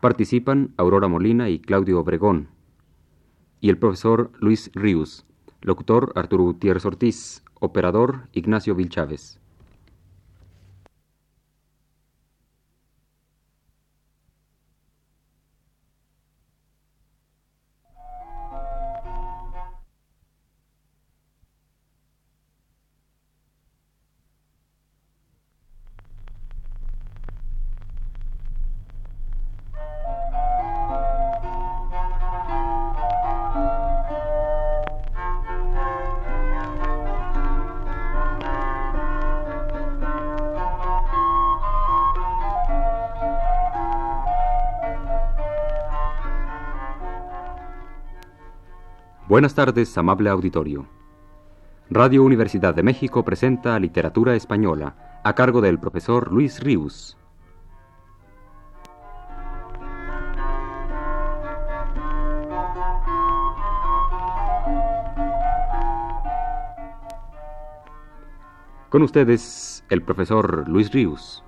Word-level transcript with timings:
Participan 0.00 0.72
Aurora 0.78 1.08
Molina 1.08 1.50
y 1.50 1.58
Claudio 1.58 2.00
Obregón. 2.00 2.48
Y 3.60 3.68
el 3.68 3.76
profesor 3.76 4.32
Luis 4.40 4.70
Ríos, 4.72 5.26
locutor 5.60 6.12
Arturo 6.14 6.44
Gutiérrez 6.44 6.86
Ortiz, 6.86 7.44
operador 7.60 8.28
Ignacio 8.32 8.74
Vilchávez. 8.74 9.38
Buenas 49.40 49.54
tardes, 49.54 49.96
amable 49.96 50.28
auditorio. 50.28 50.86
Radio 51.88 52.22
Universidad 52.24 52.74
de 52.74 52.82
México 52.82 53.24
presenta 53.24 53.78
Literatura 53.78 54.34
Española, 54.34 55.20
a 55.24 55.34
cargo 55.34 55.62
del 55.62 55.80
profesor 55.80 56.30
Luis 56.30 56.60
Ríos. 56.62 57.16
Con 68.90 69.00
ustedes, 69.00 69.86
el 69.88 70.02
profesor 70.02 70.68
Luis 70.68 70.92
Ríos. 70.92 71.42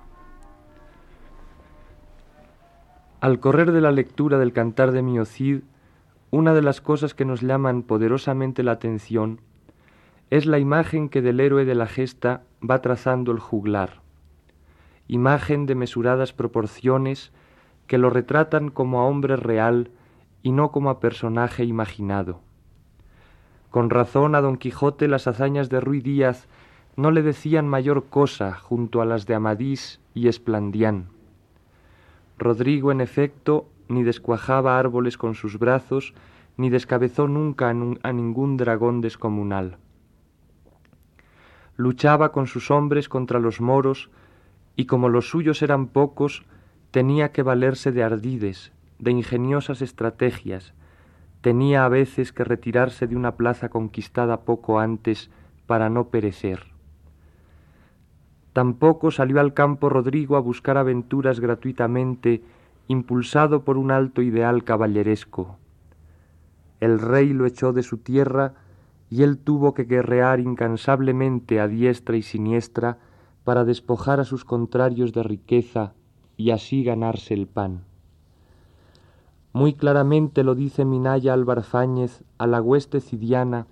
Al 3.21 3.39
correr 3.39 3.71
de 3.71 3.81
la 3.81 3.91
lectura 3.91 4.39
del 4.39 4.51
Cantar 4.51 4.93
de 4.93 5.03
Miocid, 5.03 5.61
una 6.33 6.55
de 6.55 6.63
las 6.63 6.81
cosas 6.81 7.13
que 7.13 7.25
nos 7.25 7.41
llaman 7.41 7.83
poderosamente 7.83 8.63
la 8.63 8.71
atención 8.71 9.39
es 10.31 10.47
la 10.47 10.57
imagen 10.57 11.07
que 11.09 11.21
del 11.21 11.39
héroe 11.39 11.63
de 11.63 11.75
la 11.75 11.85
gesta 11.85 12.41
va 12.67 12.81
trazando 12.81 13.31
el 13.31 13.37
juglar, 13.37 14.01
imagen 15.07 15.67
de 15.67 15.75
mesuradas 15.75 16.33
proporciones 16.33 17.31
que 17.85 17.99
lo 17.99 18.09
retratan 18.09 18.71
como 18.71 18.99
a 18.99 19.05
hombre 19.05 19.35
real 19.35 19.91
y 20.41 20.53
no 20.53 20.71
como 20.71 20.89
a 20.89 20.99
personaje 20.99 21.65
imaginado. 21.65 22.41
Con 23.69 23.91
razón 23.91 24.33
a 24.33 24.41
don 24.41 24.57
Quijote 24.57 25.07
las 25.07 25.27
hazañas 25.27 25.69
de 25.69 25.81
Ruy 25.81 26.01
Díaz 26.01 26.47
no 26.95 27.11
le 27.11 27.21
decían 27.21 27.67
mayor 27.67 28.05
cosa 28.05 28.55
junto 28.55 29.03
a 29.03 29.05
las 29.05 29.27
de 29.27 29.35
Amadís 29.35 30.01
y 30.15 30.29
Esplandián. 30.29 31.09
Rodrigo, 32.39 32.91
en 32.91 33.01
efecto, 33.01 33.67
ni 33.87 34.03
descuajaba 34.03 34.79
árboles 34.79 35.17
con 35.17 35.35
sus 35.35 35.59
brazos, 35.59 36.13
ni 36.57 36.69
descabezó 36.69 37.27
nunca 37.27 37.69
a 37.69 38.13
ningún 38.13 38.57
dragón 38.57 39.01
descomunal. 39.01 39.77
Luchaba 41.75 42.31
con 42.31 42.47
sus 42.47 42.69
hombres 42.69 43.09
contra 43.09 43.39
los 43.39 43.59
moros, 43.59 44.09
y 44.75 44.85
como 44.85 45.09
los 45.09 45.29
suyos 45.29 45.61
eran 45.61 45.87
pocos, 45.87 46.43
tenía 46.91 47.31
que 47.31 47.43
valerse 47.43 47.91
de 47.91 48.03
ardides, 48.03 48.71
de 48.99 49.11
ingeniosas 49.11 49.81
estrategias, 49.81 50.73
tenía 51.41 51.85
a 51.85 51.89
veces 51.89 52.31
que 52.31 52.43
retirarse 52.43 53.07
de 53.07 53.15
una 53.15 53.35
plaza 53.35 53.69
conquistada 53.69 54.41
poco 54.41 54.79
antes 54.79 55.29
para 55.65 55.89
no 55.89 56.09
perecer. 56.09 56.67
Tampoco 58.53 59.09
salió 59.09 59.39
al 59.39 59.53
campo 59.53 59.89
Rodrigo 59.89 60.37
a 60.37 60.39
buscar 60.39 60.77
aventuras 60.77 61.39
gratuitamente 61.39 62.43
impulsado 62.87 63.63
por 63.63 63.77
un 63.77 63.91
alto 63.91 64.21
ideal 64.21 64.63
caballeresco. 64.63 65.57
El 66.79 66.99
rey 66.99 67.33
lo 67.33 67.45
echó 67.45 67.73
de 67.73 67.83
su 67.83 67.97
tierra 67.97 68.55
y 69.09 69.23
él 69.23 69.37
tuvo 69.37 69.73
que 69.73 69.83
guerrear 69.83 70.39
incansablemente 70.39 71.59
a 71.59 71.67
diestra 71.67 72.17
y 72.17 72.21
siniestra 72.21 72.97
para 73.43 73.63
despojar 73.63 74.19
a 74.19 74.25
sus 74.25 74.45
contrarios 74.45 75.13
de 75.13 75.23
riqueza 75.23 75.93
y 76.35 76.51
así 76.51 76.83
ganarse 76.83 77.33
el 77.33 77.47
pan. 77.47 77.83
Muy 79.53 79.73
claramente 79.73 80.43
lo 80.43 80.55
dice 80.55 80.83
Minaya 80.83 81.33
Albarzáñez 81.33 82.23
a 82.39 82.47
la 82.47 82.61
hueste 82.61 83.01
cidiana 83.01 83.67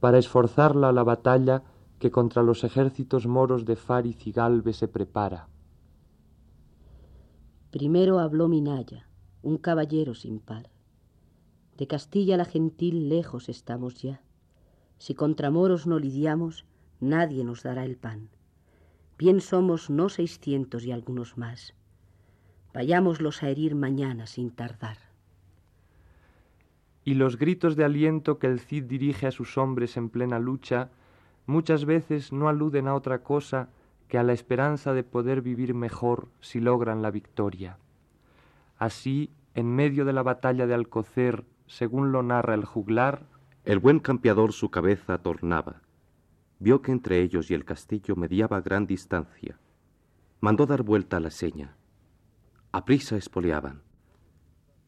para 0.00 0.18
esforzarla 0.18 0.88
a 0.88 0.92
la 0.92 1.02
batalla 1.02 1.62
que 1.98 2.10
contra 2.10 2.42
los 2.42 2.64
ejércitos 2.64 3.26
moros 3.26 3.66
de 3.66 3.76
Fariz 3.76 4.26
y 4.26 4.32
Galve 4.32 4.72
se 4.72 4.88
prepara. 4.88 5.48
Primero 7.76 8.20
habló 8.20 8.48
Minaya, 8.48 9.06
un 9.42 9.58
caballero 9.58 10.14
sin 10.14 10.40
par. 10.40 10.70
De 11.76 11.86
Castilla 11.86 12.38
la 12.38 12.46
gentil 12.46 13.10
lejos 13.10 13.50
estamos 13.50 14.00
ya. 14.00 14.22
Si 14.96 15.12
contra 15.12 15.50
moros 15.50 15.86
no 15.86 15.98
lidiamos, 15.98 16.64
nadie 17.00 17.44
nos 17.44 17.64
dará 17.64 17.84
el 17.84 17.98
pan. 17.98 18.30
Bien 19.18 19.42
somos 19.42 19.90
no 19.90 20.08
seiscientos 20.08 20.86
y 20.86 20.90
algunos 20.90 21.36
más. 21.36 21.74
Vayámoslos 22.72 23.42
a 23.42 23.50
herir 23.50 23.74
mañana 23.74 24.26
sin 24.26 24.52
tardar. 24.52 24.96
Y 27.04 27.12
los 27.12 27.36
gritos 27.36 27.76
de 27.76 27.84
aliento 27.84 28.38
que 28.38 28.46
el 28.46 28.58
Cid 28.58 28.84
dirige 28.84 29.26
a 29.26 29.32
sus 29.32 29.58
hombres 29.58 29.98
en 29.98 30.08
plena 30.08 30.38
lucha 30.38 30.88
muchas 31.44 31.84
veces 31.84 32.32
no 32.32 32.48
aluden 32.48 32.88
a 32.88 32.94
otra 32.94 33.22
cosa 33.22 33.68
que 34.08 34.18
a 34.18 34.22
la 34.22 34.32
esperanza 34.32 34.92
de 34.92 35.02
poder 35.02 35.42
vivir 35.42 35.74
mejor 35.74 36.28
si 36.40 36.60
logran 36.60 37.02
la 37.02 37.10
victoria. 37.10 37.78
Así, 38.78 39.30
en 39.54 39.74
medio 39.74 40.04
de 40.04 40.12
la 40.12 40.22
batalla 40.22 40.66
de 40.66 40.74
Alcocer, 40.74 41.44
según 41.66 42.12
lo 42.12 42.22
narra 42.22 42.54
el 42.54 42.64
juglar, 42.64 43.26
el 43.64 43.78
buen 43.78 43.98
campeador 43.98 44.52
su 44.52 44.70
cabeza 44.70 45.18
tornaba. 45.18 45.82
Vio 46.58 46.82
que 46.82 46.92
entre 46.92 47.20
ellos 47.20 47.50
y 47.50 47.54
el 47.54 47.64
castillo 47.64 48.16
mediaba 48.16 48.60
gran 48.60 48.86
distancia. 48.86 49.58
Mandó 50.40 50.66
dar 50.66 50.82
vuelta 50.82 51.16
a 51.16 51.20
la 51.20 51.30
seña. 51.30 51.76
A 52.72 52.84
prisa 52.84 53.16
espoleaban. 53.16 53.82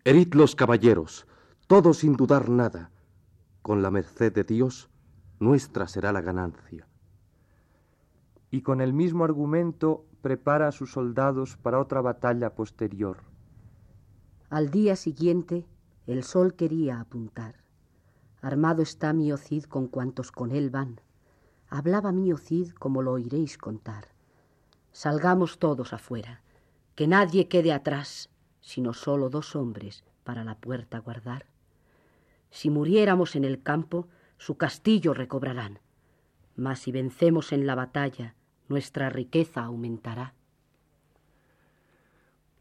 Herid 0.04 0.34
los 0.34 0.54
caballeros, 0.54 1.26
todos 1.66 1.98
sin 1.98 2.14
dudar 2.14 2.48
nada. 2.48 2.90
Con 3.62 3.82
la 3.82 3.90
merced 3.90 4.32
de 4.32 4.44
Dios, 4.44 4.88
nuestra 5.40 5.88
será 5.88 6.12
la 6.12 6.20
ganancia 6.20 6.87
y 8.50 8.62
con 8.62 8.80
el 8.80 8.92
mismo 8.92 9.24
argumento 9.24 10.04
prepara 10.22 10.68
a 10.68 10.72
sus 10.72 10.92
soldados 10.92 11.56
para 11.56 11.78
otra 11.78 12.00
batalla 12.00 12.54
posterior. 12.54 13.18
Al 14.50 14.70
día 14.70 14.96
siguiente 14.96 15.66
el 16.06 16.24
sol 16.24 16.54
quería 16.54 17.00
apuntar. 17.00 17.56
Armado 18.40 18.82
está 18.82 19.12
mi 19.12 19.30
Cid 19.36 19.64
con 19.64 19.88
cuantos 19.88 20.32
con 20.32 20.52
él 20.52 20.70
van. 20.70 21.00
Hablaba 21.68 22.12
mi 22.12 22.34
Cid 22.36 22.72
como 22.72 23.02
lo 23.02 23.12
oiréis 23.12 23.58
contar. 23.58 24.08
Salgamos 24.92 25.58
todos 25.58 25.92
afuera, 25.92 26.40
que 26.94 27.06
nadie 27.06 27.48
quede 27.48 27.72
atrás, 27.72 28.30
sino 28.60 28.94
solo 28.94 29.28
dos 29.28 29.54
hombres 29.54 30.02
para 30.24 30.44
la 30.44 30.54
puerta 30.56 30.98
guardar. 30.98 31.46
Si 32.50 32.70
muriéramos 32.70 33.36
en 33.36 33.44
el 33.44 33.62
campo, 33.62 34.08
su 34.38 34.56
castillo 34.56 35.12
recobrarán. 35.12 35.80
Mas 36.56 36.78
si 36.80 36.92
vencemos 36.92 37.52
en 37.52 37.66
la 37.66 37.74
batalla, 37.74 38.34
nuestra 38.68 39.08
riqueza 39.08 39.64
aumentará. 39.64 40.34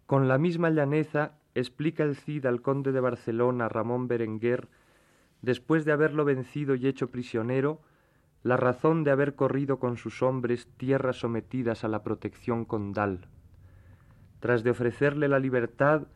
Con 0.05 0.27
la 0.27 0.37
misma 0.37 0.69
llaneza 0.69 1.33
explica 1.53 2.03
el 2.03 2.15
Cid 2.15 2.45
al 2.45 2.61
conde 2.61 2.91
de 2.91 3.01
Barcelona, 3.01 3.67
Ramón 3.67 4.07
Berenguer, 4.07 4.69
después 5.41 5.83
de 5.83 5.91
haberlo 5.91 6.23
vencido 6.23 6.75
y 6.75 6.87
hecho 6.87 7.11
prisionero, 7.11 7.81
la 8.43 8.55
razón 8.55 9.03
de 9.03 9.11
haber 9.11 9.35
corrido 9.35 9.79
con 9.79 9.97
sus 9.97 10.21
hombres 10.21 10.69
tierras 10.77 11.17
sometidas 11.17 11.83
a 11.83 11.89
la 11.89 12.03
protección 12.03 12.63
condal. 12.63 13.27
Tras 14.39 14.63
de 14.63 14.69
ofrecerle 14.69 15.27
la 15.27 15.39
libertad, 15.39 16.07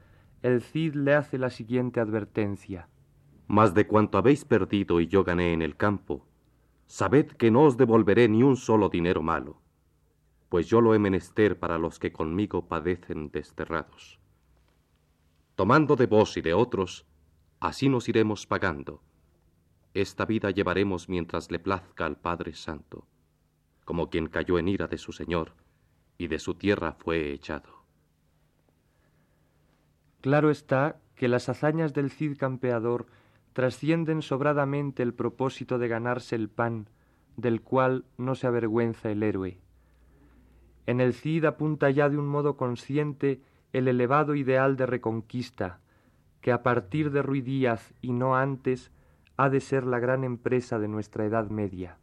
el 0.42 0.62
Cid 0.62 0.95
le 0.95 1.15
hace 1.15 1.38
la 1.38 1.50
siguiente 1.50 2.00
advertencia. 2.00 2.88
Más 3.48 3.74
de 3.74 3.88
cuanto 3.88 4.18
habéis 4.18 4.45
perdido 4.45 5.01
y 5.01 5.07
yo 5.07 5.25
gané 5.25 5.51
en 5.51 5.62
el 5.62 5.75
campo, 5.75 6.25
sabed 6.88 7.27
que 7.31 7.51
no 7.51 7.63
os 7.63 7.75
devolveré 7.75 8.30
ni 8.30 8.44
un 8.44 8.56
solo 8.56 8.88
dinero 8.88 9.21
malo 9.21 9.61
pues 10.51 10.68
yo 10.68 10.81
lo 10.81 10.94
he 10.94 11.00
menester 11.00 11.57
para 11.57 11.77
los 11.77 11.98
que 11.98 12.12
conmigo 12.12 12.68
padecen 12.68 13.31
desterrados. 13.31 14.19
Tomando 15.56 15.95
de 15.95 16.07
vos 16.07 16.36
y 16.36 16.42
de 16.42 16.53
otros, 16.53 17.06
así 17.62 17.88
nos 17.88 18.09
iremos 18.09 18.48
pagando. 18.48 19.01
Esta 19.94 20.25
vida 20.25 20.51
llevaremos 20.51 21.07
mientras 21.07 21.51
le 21.51 21.59
plazca 21.59 22.06
al 22.06 22.18
Padre 22.18 22.53
Santo, 22.53 23.07
como 23.86 24.09
quien 24.09 24.27
cayó 24.27 24.59
en 24.59 24.68
ira 24.68 24.88
de 24.88 24.98
su 24.98 25.13
Señor 25.13 25.53
y 26.18 26.27
de 26.27 26.38
su 26.38 26.56
tierra 26.56 26.98
fue 27.00 27.31
echado. 27.31 27.86
Claro 30.19 30.51
está 30.51 31.00
que 31.15 31.30
las 31.30 31.48
hazañas 31.48 31.94
del 31.94 32.12
Cid 32.12 32.38
campeador 32.38 33.06
trascienden 33.53 34.21
sobradamente 34.21 35.01
el 35.01 35.13
propósito 35.13 35.80
de 35.80 35.88
ganarse 35.88 36.36
el 36.36 36.50
pan, 36.50 36.89
del 37.38 37.62
cual 37.62 38.03
no 38.18 38.36
se 38.36 38.48
avergüenza 38.48 39.09
el 39.09 39.24
héroe. 39.24 39.62
En 40.91 40.99
el 40.99 41.13
Cid 41.13 41.45
apunta 41.45 41.89
ya 41.89 42.09
de 42.09 42.17
un 42.17 42.27
modo 42.27 42.57
consciente 42.57 43.39
el 43.71 43.88
elevado 43.88 44.35
ideal 44.35 44.75
de 44.75 44.85
reconquista, 44.85 45.79
que 46.41 46.51
a 46.51 46.63
partir 46.63 47.11
de 47.11 47.21
Ruy 47.21 47.39
Díaz 47.39 47.93
y 48.01 48.11
no 48.11 48.35
antes 48.35 48.91
ha 49.38 49.49
de 49.49 49.61
ser 49.61 49.85
la 49.85 49.99
gran 49.99 50.25
empresa 50.25 50.79
de 50.79 50.89
nuestra 50.89 51.23
Edad 51.23 51.49
Media. 51.49 51.97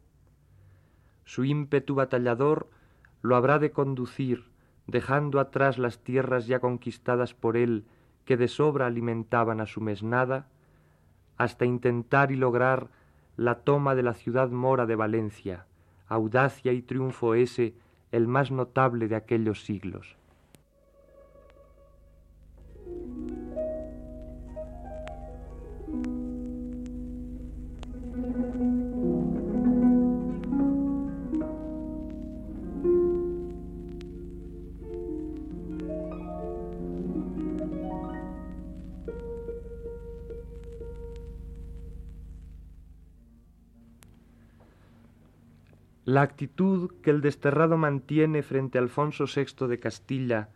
Su 1.27 1.45
ímpetu 1.45 1.97
batallador 1.97 2.71
lo 3.21 3.37
habrá 3.37 3.59
de 3.59 3.73
conducir, 3.73 4.47
dejando 4.87 5.39
atrás 5.39 5.77
las 5.77 5.99
tierras 6.03 6.47
ya 6.47 6.59
conquistadas 6.59 7.35
por 7.35 7.59
él, 7.59 7.85
que 8.25 8.39
de 8.39 8.49
sobra 8.49 8.87
alimentaban 8.87 9.61
a 9.61 9.67
su 9.67 9.83
mesnada, 9.83 10.49
hasta 11.37 11.67
intentar 11.67 12.33
y 12.33 12.37
lograr 12.37 12.89
la 13.37 13.57
toma 13.57 13.95
de 13.95 14.03
la 14.05 14.15
ciudad 14.15 14.49
mora 14.49 14.87
de 14.87 14.97
Valencia, 14.97 15.67
audacia 16.07 16.73
y 16.73 16.81
triunfo 16.81 17.35
ese 17.35 17.75
el 18.13 18.29
más 18.29 18.51
notable 18.51 19.09
de 19.09 19.17
aquellos 19.17 19.65
siglos. 19.65 20.18
La 46.19 46.25
actitud 46.25 46.91
que 47.01 47.11
el 47.11 47.21
desterrado 47.21 47.77
mantiene 47.77 48.43
frente 48.43 48.77
a 48.77 48.81
Alfonso 48.81 49.27
VI 49.27 49.69
de 49.69 49.79
Castilla, 49.79 50.49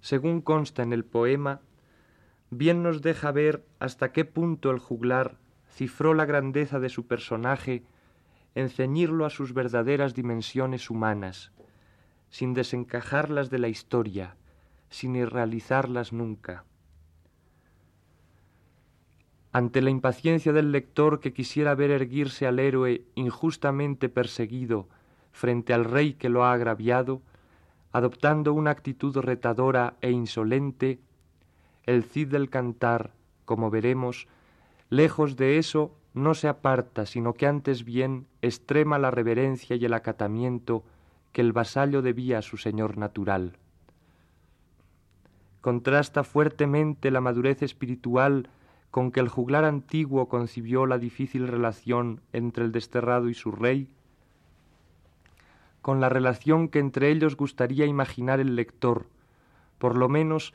según 0.00 0.40
consta 0.40 0.84
en 0.84 0.92
el 0.92 1.04
poema, 1.04 1.60
bien 2.50 2.84
nos 2.84 3.02
deja 3.02 3.32
ver 3.32 3.64
hasta 3.80 4.12
qué 4.12 4.24
punto 4.24 4.70
el 4.70 4.78
juglar 4.78 5.36
cifró 5.72 6.14
la 6.14 6.24
grandeza 6.24 6.78
de 6.78 6.88
su 6.88 7.08
personaje 7.08 7.82
en 8.54 8.68
ceñirlo 8.68 9.26
a 9.26 9.30
sus 9.30 9.54
verdaderas 9.54 10.14
dimensiones 10.14 10.88
humanas, 10.88 11.50
sin 12.30 12.54
desencajarlas 12.54 13.50
de 13.50 13.58
la 13.58 13.66
historia, 13.66 14.36
sin 14.88 15.16
irrealizarlas 15.16 16.12
nunca. 16.12 16.62
Ante 19.50 19.82
la 19.82 19.90
impaciencia 19.90 20.52
del 20.52 20.70
lector 20.70 21.18
que 21.18 21.32
quisiera 21.32 21.74
ver 21.74 21.90
erguirse 21.90 22.46
al 22.46 22.60
héroe 22.60 23.02
injustamente 23.16 24.08
perseguido 24.08 24.88
frente 25.32 25.72
al 25.72 25.84
rey 25.84 26.14
que 26.14 26.28
lo 26.28 26.44
ha 26.44 26.52
agraviado, 26.52 27.22
adoptando 27.92 28.52
una 28.52 28.70
actitud 28.70 29.16
retadora 29.16 29.94
e 30.00 30.10
insolente, 30.10 30.98
el 31.84 32.04
Cid 32.04 32.28
del 32.28 32.50
cantar, 32.50 33.12
como 33.44 33.70
veremos, 33.70 34.28
lejos 34.90 35.36
de 35.36 35.58
eso 35.58 35.94
no 36.14 36.34
se 36.34 36.48
aparta, 36.48 37.06
sino 37.06 37.34
que 37.34 37.46
antes 37.46 37.84
bien 37.84 38.26
extrema 38.42 38.98
la 38.98 39.10
reverencia 39.10 39.76
y 39.76 39.84
el 39.84 39.94
acatamiento 39.94 40.82
que 41.32 41.40
el 41.40 41.52
vasallo 41.52 42.02
debía 42.02 42.38
a 42.38 42.42
su 42.42 42.56
señor 42.56 42.98
natural. 42.98 43.56
Contrasta 45.60 46.24
fuertemente 46.24 47.10
la 47.10 47.20
madurez 47.20 47.62
espiritual 47.62 48.48
con 48.90 49.12
que 49.12 49.20
el 49.20 49.28
juglar 49.28 49.64
antiguo 49.64 50.28
concibió 50.28 50.86
la 50.86 50.98
difícil 50.98 51.46
relación 51.46 52.20
entre 52.32 52.64
el 52.64 52.72
desterrado 52.72 53.28
y 53.28 53.34
su 53.34 53.52
rey, 53.52 53.88
con 55.82 56.00
la 56.00 56.08
relación 56.08 56.68
que 56.68 56.78
entre 56.78 57.10
ellos 57.10 57.36
gustaría 57.36 57.86
imaginar 57.86 58.40
el 58.40 58.56
lector, 58.56 59.06
por 59.78 59.96
lo 59.96 60.08
menos 60.08 60.52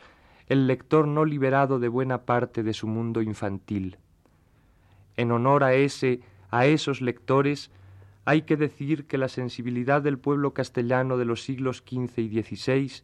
el 0.47 0.67
lector 0.67 1.07
no 1.07 1.25
liberado 1.25 1.79
de 1.79 1.87
buena 1.87 2.23
parte 2.25 2.63
de 2.63 2.73
su 2.73 2.87
mundo 2.87 3.21
infantil. 3.21 3.97
En 5.15 5.31
honor 5.31 5.63
a 5.63 5.73
ese, 5.73 6.21
a 6.51 6.65
esos 6.65 7.01
lectores, 7.01 7.71
hay 8.25 8.43
que 8.43 8.57
decir 8.57 9.05
que 9.05 9.17
la 9.17 9.27
sensibilidad 9.27 10.01
del 10.01 10.17
pueblo 10.17 10.53
castellano 10.53 11.17
de 11.17 11.25
los 11.25 11.43
siglos 11.43 11.83
XV 11.85 12.19
y 12.19 12.41
XVI, 12.41 13.03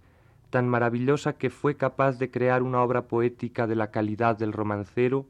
tan 0.49 0.67
maravillosa 0.67 1.33
que 1.33 1.49
fue 1.49 1.75
capaz 1.75 2.17
de 2.17 2.31
crear 2.31 2.63
una 2.63 2.81
obra 2.81 3.07
poética 3.07 3.67
de 3.67 3.75
la 3.75 3.91
calidad 3.91 4.37
del 4.37 4.53
romancero, 4.53 5.25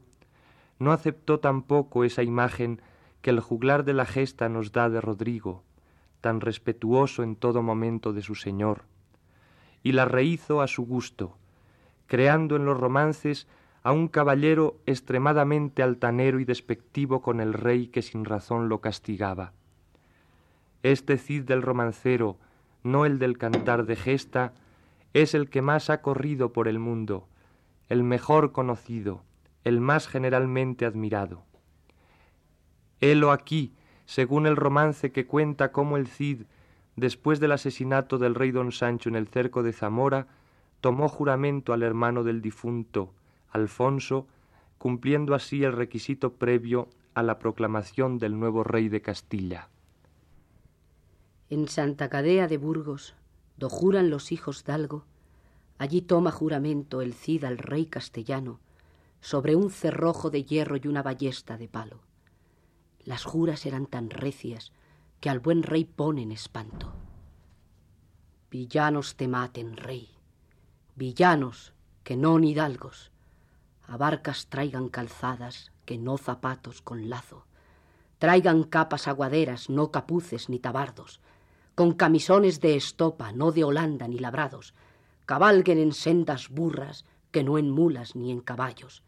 no 0.79 0.91
aceptó 0.91 1.39
tampoco 1.39 2.03
esa 2.03 2.23
imagen 2.23 2.81
que 3.21 3.31
el 3.31 3.41
juglar 3.41 3.83
de 3.83 3.93
la 3.93 4.05
gesta 4.05 4.47
nos 4.47 4.71
da 4.71 4.89
de 4.89 5.01
Rodrigo, 5.01 5.63
tan 6.21 6.41
respetuoso 6.41 7.23
en 7.23 7.35
todo 7.35 7.61
momento 7.61 8.13
de 8.13 8.21
su 8.21 8.35
señor, 8.35 8.83
y 9.83 9.93
la 9.93 10.05
rehizo 10.05 10.61
a 10.61 10.67
su 10.67 10.85
gusto, 10.85 11.37
creando 12.07 12.55
en 12.55 12.65
los 12.65 12.77
romances 12.77 13.47
a 13.83 13.91
un 13.91 14.07
caballero 14.07 14.77
extremadamente 14.85 15.83
altanero 15.83 16.39
y 16.39 16.45
despectivo 16.45 17.21
con 17.21 17.39
el 17.39 17.53
rey 17.53 17.87
que 17.87 18.01
sin 18.01 18.25
razón 18.25 18.67
lo 18.67 18.81
castigaba. 18.81 19.53
Este 20.83 21.17
Cid 21.17 21.43
del 21.43 21.61
romancero, 21.61 22.37
no 22.83 23.05
el 23.05 23.19
del 23.19 23.37
cantar 23.37 23.85
de 23.85 23.95
gesta, 23.95 24.53
es 25.13 25.33
el 25.33 25.49
que 25.49 25.61
más 25.61 25.89
ha 25.89 26.01
corrido 26.01 26.53
por 26.53 26.67
el 26.67 26.79
mundo, 26.79 27.27
el 27.87 28.03
mejor 28.03 28.51
conocido, 28.51 29.23
el 29.63 29.81
más 29.81 30.07
generalmente 30.07 30.85
admirado. 30.85 31.43
Helo 33.01 33.31
aquí, 33.31 33.73
según 34.09 34.47
el 34.47 34.55
romance 34.55 35.11
que 35.11 35.27
cuenta 35.27 35.71
cómo 35.71 35.95
el 35.95 36.07
Cid, 36.07 36.41
después 36.95 37.39
del 37.39 37.51
asesinato 37.51 38.17
del 38.17 38.33
rey 38.33 38.49
don 38.49 38.71
Sancho 38.71 39.07
en 39.07 39.15
el 39.15 39.27
cerco 39.27 39.61
de 39.61 39.71
Zamora, 39.71 40.25
tomó 40.81 41.07
juramento 41.07 41.73
al 41.73 41.83
hermano 41.83 42.23
del 42.23 42.41
difunto, 42.41 43.13
Alfonso, 43.51 44.25
cumpliendo 44.79 45.35
así 45.35 45.63
el 45.63 45.73
requisito 45.73 46.33
previo 46.33 46.89
a 47.13 47.21
la 47.21 47.37
proclamación 47.37 48.17
del 48.17 48.39
nuevo 48.39 48.63
rey 48.63 48.89
de 48.89 49.03
Castilla. 49.03 49.69
En 51.51 51.67
Santa 51.67 52.09
Cadea 52.09 52.47
de 52.47 52.57
Burgos, 52.57 53.13
do 53.57 53.69
juran 53.69 54.09
los 54.09 54.31
hijos 54.31 54.63
d'Algo, 54.63 55.05
allí 55.77 56.01
toma 56.01 56.31
juramento 56.31 57.03
el 57.03 57.13
Cid 57.13 57.43
al 57.43 57.59
rey 57.59 57.85
castellano, 57.85 58.59
sobre 59.21 59.55
un 59.55 59.69
cerrojo 59.69 60.31
de 60.31 60.45
hierro 60.45 60.77
y 60.77 60.87
una 60.87 61.03
ballesta 61.03 61.59
de 61.59 61.67
palo. 61.67 62.08
Las 63.09 63.23
juras 63.23 63.65
eran 63.65 63.87
tan 63.87 64.11
recias 64.11 64.71
que 65.19 65.31
al 65.31 65.39
buen 65.39 65.63
rey 65.63 65.83
ponen 65.83 66.31
espanto. 66.31 66.93
Villanos 68.51 69.15
te 69.15 69.27
maten, 69.27 69.77
rey, 69.77 70.09
villanos 70.95 71.73
que 72.03 72.15
no 72.15 72.37
hidalgos, 72.37 73.09
a 73.87 73.97
barcas 73.97 74.45
traigan 74.45 74.89
calzadas 74.89 75.71
que 75.85 75.97
no 75.97 76.19
zapatos 76.19 76.83
con 76.83 77.09
lazo, 77.09 77.47
traigan 78.19 78.61
capas 78.61 79.07
aguaderas, 79.07 79.71
no 79.71 79.89
capuces 79.89 80.47
ni 80.47 80.59
tabardos, 80.59 81.19
con 81.73 81.93
camisones 81.93 82.61
de 82.61 82.75
estopa, 82.75 83.31
no 83.31 83.51
de 83.51 83.63
Holanda 83.63 84.07
ni 84.07 84.19
labrados, 84.19 84.75
cabalguen 85.25 85.79
en 85.79 85.93
sendas 85.93 86.49
burras, 86.49 87.05
que 87.31 87.43
no 87.43 87.57
en 87.57 87.71
mulas 87.71 88.15
ni 88.15 88.29
en 88.29 88.41
caballos, 88.41 89.01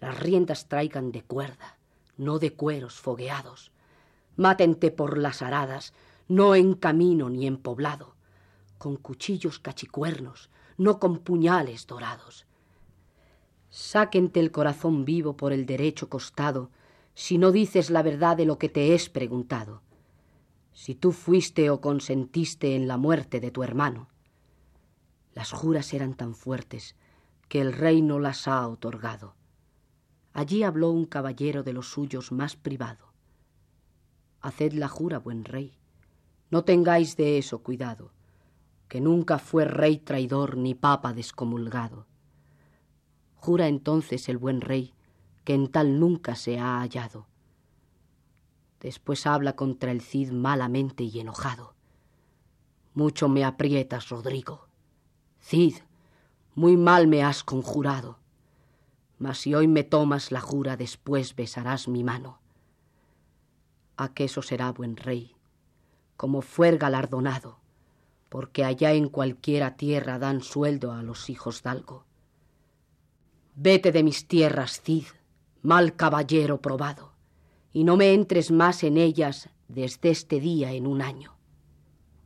las 0.00 0.18
riendas 0.18 0.66
traigan 0.66 1.12
de 1.12 1.20
cuerda, 1.24 1.77
no 2.18 2.38
de 2.38 2.52
cueros 2.52 2.94
fogueados. 2.94 3.72
Mátente 4.36 4.90
por 4.90 5.16
las 5.16 5.40
aradas, 5.40 5.94
no 6.28 6.54
en 6.54 6.74
camino 6.74 7.30
ni 7.30 7.46
en 7.46 7.56
poblado, 7.56 8.14
con 8.76 8.96
cuchillos 8.96 9.58
cachicuernos, 9.58 10.50
no 10.76 10.98
con 10.98 11.18
puñales 11.18 11.86
dorados. 11.86 12.46
Sáquente 13.70 14.40
el 14.40 14.50
corazón 14.50 15.04
vivo 15.04 15.36
por 15.36 15.52
el 15.52 15.64
derecho 15.64 16.08
costado, 16.08 16.70
si 17.14 17.38
no 17.38 17.50
dices 17.50 17.90
la 17.90 18.02
verdad 18.02 18.36
de 18.36 18.46
lo 18.46 18.58
que 18.58 18.68
te 18.68 18.94
es 18.94 19.08
preguntado. 19.08 19.82
Si 20.72 20.94
tú 20.94 21.12
fuiste 21.12 21.70
o 21.70 21.80
consentiste 21.80 22.76
en 22.76 22.86
la 22.86 22.96
muerte 22.96 23.40
de 23.40 23.50
tu 23.50 23.62
hermano. 23.62 24.08
Las 25.34 25.50
juras 25.52 25.92
eran 25.92 26.14
tan 26.14 26.34
fuertes 26.34 26.94
que 27.48 27.60
el 27.60 27.72
rey 27.72 28.02
no 28.02 28.18
las 28.20 28.46
ha 28.46 28.66
otorgado. 28.68 29.34
Allí 30.38 30.62
habló 30.62 30.92
un 30.92 31.04
caballero 31.04 31.64
de 31.64 31.72
los 31.72 31.90
suyos 31.90 32.30
más 32.30 32.54
privado. 32.54 33.12
Haced 34.40 34.72
la 34.72 34.86
jura, 34.86 35.18
buen 35.18 35.44
rey. 35.44 35.76
No 36.48 36.62
tengáis 36.62 37.16
de 37.16 37.38
eso 37.38 37.64
cuidado, 37.64 38.12
que 38.86 39.00
nunca 39.00 39.40
fue 39.40 39.64
rey 39.64 39.98
traidor 39.98 40.56
ni 40.56 40.76
papa 40.76 41.12
descomulgado. 41.12 42.06
Jura 43.34 43.66
entonces 43.66 44.28
el 44.28 44.38
buen 44.38 44.60
rey 44.60 44.94
que 45.42 45.54
en 45.54 45.66
tal 45.72 45.98
nunca 45.98 46.36
se 46.36 46.60
ha 46.60 46.78
hallado. 46.78 47.26
Después 48.78 49.26
habla 49.26 49.56
contra 49.56 49.90
el 49.90 50.02
Cid 50.02 50.30
malamente 50.30 51.02
y 51.02 51.18
enojado. 51.18 51.74
Mucho 52.94 53.28
me 53.28 53.44
aprietas, 53.44 54.08
Rodrigo. 54.08 54.68
Cid, 55.40 55.78
muy 56.54 56.76
mal 56.76 57.08
me 57.08 57.24
has 57.24 57.42
conjurado. 57.42 58.20
Mas 59.18 59.38
si 59.38 59.54
hoy 59.54 59.66
me 59.66 59.84
tomas 59.84 60.30
la 60.32 60.40
jura, 60.40 60.76
después 60.76 61.34
besarás 61.34 61.88
mi 61.88 62.04
mano. 62.04 62.40
A 63.96 64.14
que 64.14 64.24
eso 64.24 64.42
será 64.42 64.70
buen 64.72 64.96
rey, 64.96 65.34
como 66.16 66.42
fuer 66.42 66.78
galardonado, 66.78 67.58
porque 68.28 68.64
allá 68.64 68.92
en 68.92 69.08
cualquiera 69.08 69.76
tierra 69.76 70.18
dan 70.18 70.42
sueldo 70.42 70.92
a 70.92 71.02
los 71.02 71.30
hijos 71.30 71.62
d'algo. 71.62 72.04
Vete 73.56 73.90
de 73.90 74.02
mis 74.02 74.28
tierras, 74.28 74.80
Cid, 74.80 75.06
mal 75.62 75.96
caballero 75.96 76.60
probado, 76.60 77.12
y 77.72 77.84
no 77.84 77.96
me 77.96 78.14
entres 78.14 78.50
más 78.50 78.84
en 78.84 78.96
ellas 78.96 79.48
desde 79.66 80.10
este 80.10 80.40
día 80.40 80.72
en 80.72 80.86
un 80.86 81.02
año. 81.02 81.36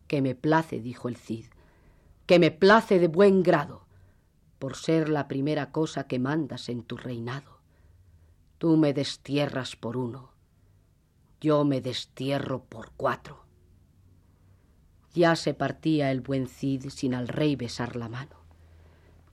Que 0.09 0.21
me 0.21 0.35
place, 0.35 0.81
dijo 0.81 1.09
el 1.09 1.17
Cid, 1.17 1.47
que 2.27 2.39
me 2.39 2.51
place 2.51 2.99
de 2.99 3.09
buen 3.09 3.43
grado, 3.43 3.82
por 4.63 4.77
ser 4.77 5.09
la 5.09 5.27
primera 5.27 5.73
cosa 5.73 6.07
que 6.07 6.21
mandas 6.21 6.69
en 6.69 6.85
tu 6.85 6.97
reinado. 6.97 7.59
Tú 8.59 8.77
me 8.77 8.95
destierras 8.95 9.75
por 9.75 9.97
uno, 9.97 10.31
yo 11.41 11.65
me 11.65 11.81
destierro 11.81 12.63
por 12.63 12.93
cuatro. 12.93 13.45
Ya 15.15 15.35
se 15.35 15.53
partía 15.53 16.13
el 16.13 16.21
buen 16.21 16.47
Cid 16.47 16.91
sin 16.91 17.13
al 17.13 17.27
rey 17.27 17.57
besar 17.57 17.97
la 17.97 18.09
mano. 18.09 18.37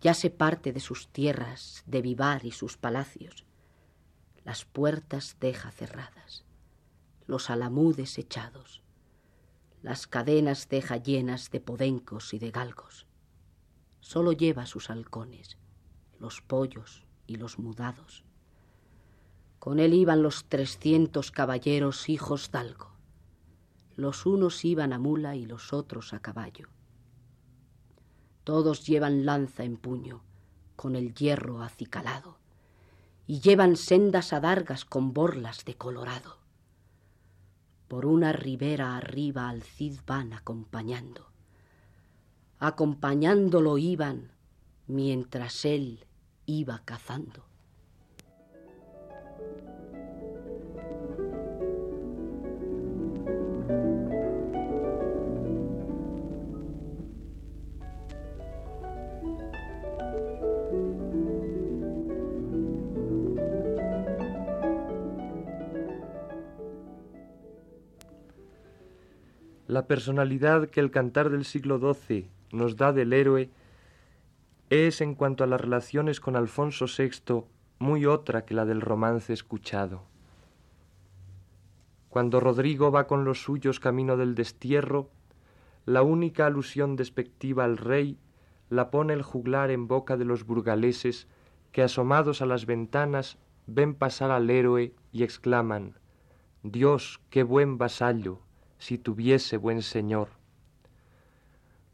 Ya 0.02 0.16
se 0.16 0.32
parte 0.32 0.74
de 0.74 0.80
sus 0.80 1.10
tierras, 1.10 1.84
de 1.86 2.02
vivar 2.02 2.44
y 2.44 2.52
sus 2.52 2.78
palacios. 2.78 3.46
Las 4.44 4.66
puertas 4.66 5.38
deja 5.40 5.70
cerradas, 5.70 6.44
los 7.28 7.52
alamudes 7.52 8.18
echados, 8.18 8.82
las 9.84 10.08
cadenas 10.08 10.70
deja 10.70 10.98
llenas 10.98 11.52
de 11.52 11.60
podencos 11.60 12.34
y 12.34 12.40
de 12.40 12.50
galgos 12.50 13.06
solo 14.10 14.32
lleva 14.32 14.66
sus 14.66 14.90
halcones, 14.90 15.60
los 16.18 16.42
pollos 16.42 17.06
y 17.28 17.36
los 17.36 17.60
mudados. 17.60 18.24
Con 19.60 19.80
él 19.80 19.94
iban 19.94 20.24
los 20.24 20.46
trescientos 20.46 21.30
caballeros 21.30 22.10
hijos 22.10 22.50
d'Algo. 22.50 22.90
Los 23.96 24.26
unos 24.26 24.66
iban 24.66 24.94
a 24.94 24.98
mula 24.98 25.36
y 25.36 25.46
los 25.46 25.74
otros 25.74 26.16
a 26.16 26.22
caballo. 26.22 26.70
Todos 28.46 28.88
llevan 28.88 29.28
lanza 29.28 29.64
en 29.64 29.78
puño, 29.78 30.24
con 30.76 30.96
el 30.96 31.14
hierro 31.14 31.62
acicalado, 31.62 32.40
y 33.28 33.42
llevan 33.42 33.76
sendas 33.76 34.34
adargas 34.34 34.86
con 34.86 35.14
borlas 35.14 35.66
de 35.66 35.76
colorado. 35.76 36.40
Por 37.88 38.08
una 38.08 38.34
ribera 38.34 38.98
arriba 38.98 39.50
al 39.50 39.62
Cid 39.62 40.00
van 40.08 40.34
acompañando 40.34 41.29
acompañándolo 42.60 43.78
iban 43.78 44.32
mientras 44.88 45.64
él 45.66 46.06
iba 46.46 46.82
cazando. 46.84 47.46
La 69.68 69.86
personalidad 69.86 70.68
que 70.70 70.80
el 70.80 70.90
cantar 70.90 71.30
del 71.30 71.46
siglo 71.46 71.80
XII 71.80 72.39
nos 72.52 72.76
da 72.76 72.94
del 72.94 73.14
héroe 73.14 73.50
es 74.70 75.02
en 75.02 75.16
cuanto 75.16 75.44
a 75.44 75.48
las 75.48 75.60
relaciones 75.60 76.20
con 76.20 76.36
Alfonso 76.36 76.86
VI 76.86 77.44
muy 77.80 78.06
otra 78.06 78.46
que 78.46 78.54
la 78.54 78.66
del 78.66 78.82
romance 78.82 79.34
escuchado. 79.34 80.04
Cuando 82.10 82.40
Rodrigo 82.40 82.92
va 82.92 83.08
con 83.08 83.24
los 83.24 83.42
suyos 83.42 83.80
camino 83.80 84.18
del 84.18 84.36
destierro, 84.36 85.10
la 85.86 86.02
única 86.02 86.46
alusión 86.46 86.96
despectiva 86.96 87.64
al 87.64 87.78
rey 87.78 88.18
la 88.70 88.92
pone 88.92 89.14
el 89.14 89.24
juglar 89.24 89.72
en 89.72 89.88
boca 89.88 90.18
de 90.18 90.26
los 90.26 90.46
burgaleses 90.46 91.28
que 91.72 91.84
asomados 91.84 92.42
a 92.42 92.46
las 92.46 92.66
ventanas 92.66 93.38
ven 93.68 93.96
pasar 93.96 94.32
al 94.32 94.50
héroe 94.50 94.94
y 95.12 95.24
exclaman 95.24 95.96
Dios, 96.64 97.22
qué 97.30 97.44
buen 97.44 97.78
vasallo, 97.78 98.42
si 98.80 98.98
tuviese 98.98 99.56
buen 99.56 99.82
señor. 99.82 100.39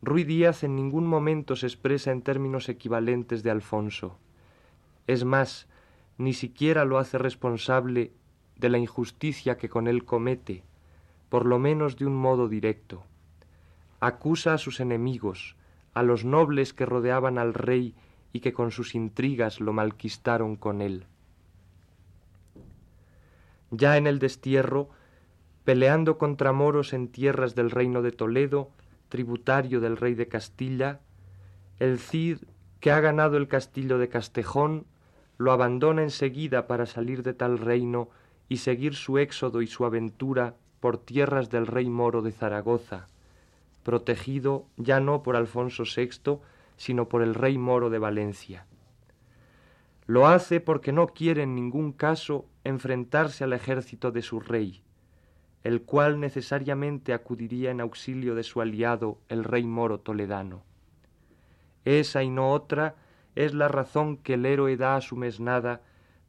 Ruy 0.05 0.23
Díaz 0.23 0.63
en 0.63 0.75
ningún 0.75 1.07
momento 1.07 1.55
se 1.55 1.65
expresa 1.65 2.11
en 2.11 2.21
términos 2.21 2.69
equivalentes 2.69 3.41
de 3.41 3.49
Alfonso. 3.49 4.19
Es 5.07 5.25
más, 5.25 5.67
ni 6.19 6.33
siquiera 6.33 6.85
lo 6.85 6.99
hace 6.99 7.17
responsable 7.17 8.11
de 8.55 8.69
la 8.69 8.77
injusticia 8.77 9.57
que 9.57 9.67
con 9.67 9.87
él 9.87 10.05
comete, 10.05 10.63
por 11.27 11.47
lo 11.47 11.57
menos 11.57 11.97
de 11.97 12.05
un 12.05 12.15
modo 12.15 12.47
directo. 12.47 13.03
Acusa 13.99 14.53
a 14.53 14.57
sus 14.59 14.79
enemigos, 14.79 15.55
a 15.95 16.03
los 16.03 16.23
nobles 16.23 16.71
que 16.71 16.85
rodeaban 16.85 17.39
al 17.39 17.55
rey 17.55 17.95
y 18.31 18.41
que 18.41 18.53
con 18.53 18.69
sus 18.69 18.93
intrigas 18.93 19.59
lo 19.59 19.73
malquistaron 19.73 20.55
con 20.55 20.83
él. 20.83 21.07
Ya 23.71 23.97
en 23.97 24.05
el 24.05 24.19
destierro, 24.19 24.89
peleando 25.63 26.19
contra 26.19 26.51
moros 26.51 26.93
en 26.93 27.07
tierras 27.07 27.55
del 27.55 27.71
reino 27.71 28.03
de 28.03 28.11
Toledo, 28.11 28.69
tributario 29.09 29.79
del 29.79 29.97
rey 29.97 30.15
de 30.15 30.27
Castilla, 30.27 30.99
el 31.79 31.99
Cid, 31.99 32.39
que 32.79 32.91
ha 32.91 32.99
ganado 32.99 33.37
el 33.37 33.47
castillo 33.47 33.97
de 33.97 34.09
Castejón, 34.09 34.85
lo 35.37 35.51
abandona 35.51 36.03
enseguida 36.03 36.67
para 36.67 36.85
salir 36.85 37.23
de 37.23 37.33
tal 37.33 37.57
reino 37.57 38.09
y 38.47 38.57
seguir 38.57 38.95
su 38.95 39.17
éxodo 39.17 39.61
y 39.61 39.67
su 39.67 39.85
aventura 39.85 40.55
por 40.79 40.97
tierras 40.97 41.49
del 41.49 41.67
rey 41.67 41.89
moro 41.89 42.21
de 42.21 42.31
Zaragoza, 42.31 43.07
protegido 43.83 44.67
ya 44.77 44.99
no 44.99 45.23
por 45.23 45.35
Alfonso 45.35 45.83
VI, 45.83 46.39
sino 46.77 47.09
por 47.09 47.21
el 47.21 47.33
rey 47.33 47.57
moro 47.57 47.89
de 47.89 47.99
Valencia. 47.99 48.65
Lo 50.05 50.27
hace 50.27 50.59
porque 50.59 50.91
no 50.91 51.07
quiere 51.07 51.43
en 51.43 51.55
ningún 51.55 51.91
caso 51.91 52.45
enfrentarse 52.63 53.43
al 53.43 53.53
ejército 53.53 54.11
de 54.11 54.21
su 54.21 54.39
rey, 54.39 54.83
el 55.65 55.81
cual 55.81 56.19
necesariamente 56.19 57.11
acudiría 57.11 57.71
en 57.71 57.81
auxilio 57.81 58.35
de 58.35 58.43
su 58.43 58.61
aliado, 58.61 59.17
el 59.29 59.43
rey 59.43 59.65
moro 59.65 59.99
toledano. 59.99 60.63
Esa 61.85 62.21
y 62.21 62.29
no 62.29 62.51
otra 62.51 62.93
es 63.33 63.55
la 63.55 63.67
razón 63.67 64.17
que 64.17 64.35
el 64.35 64.45
héroe 64.45 64.77
da 64.77 64.95
a 64.95 65.01
su 65.01 65.15
mesnada 65.15 65.81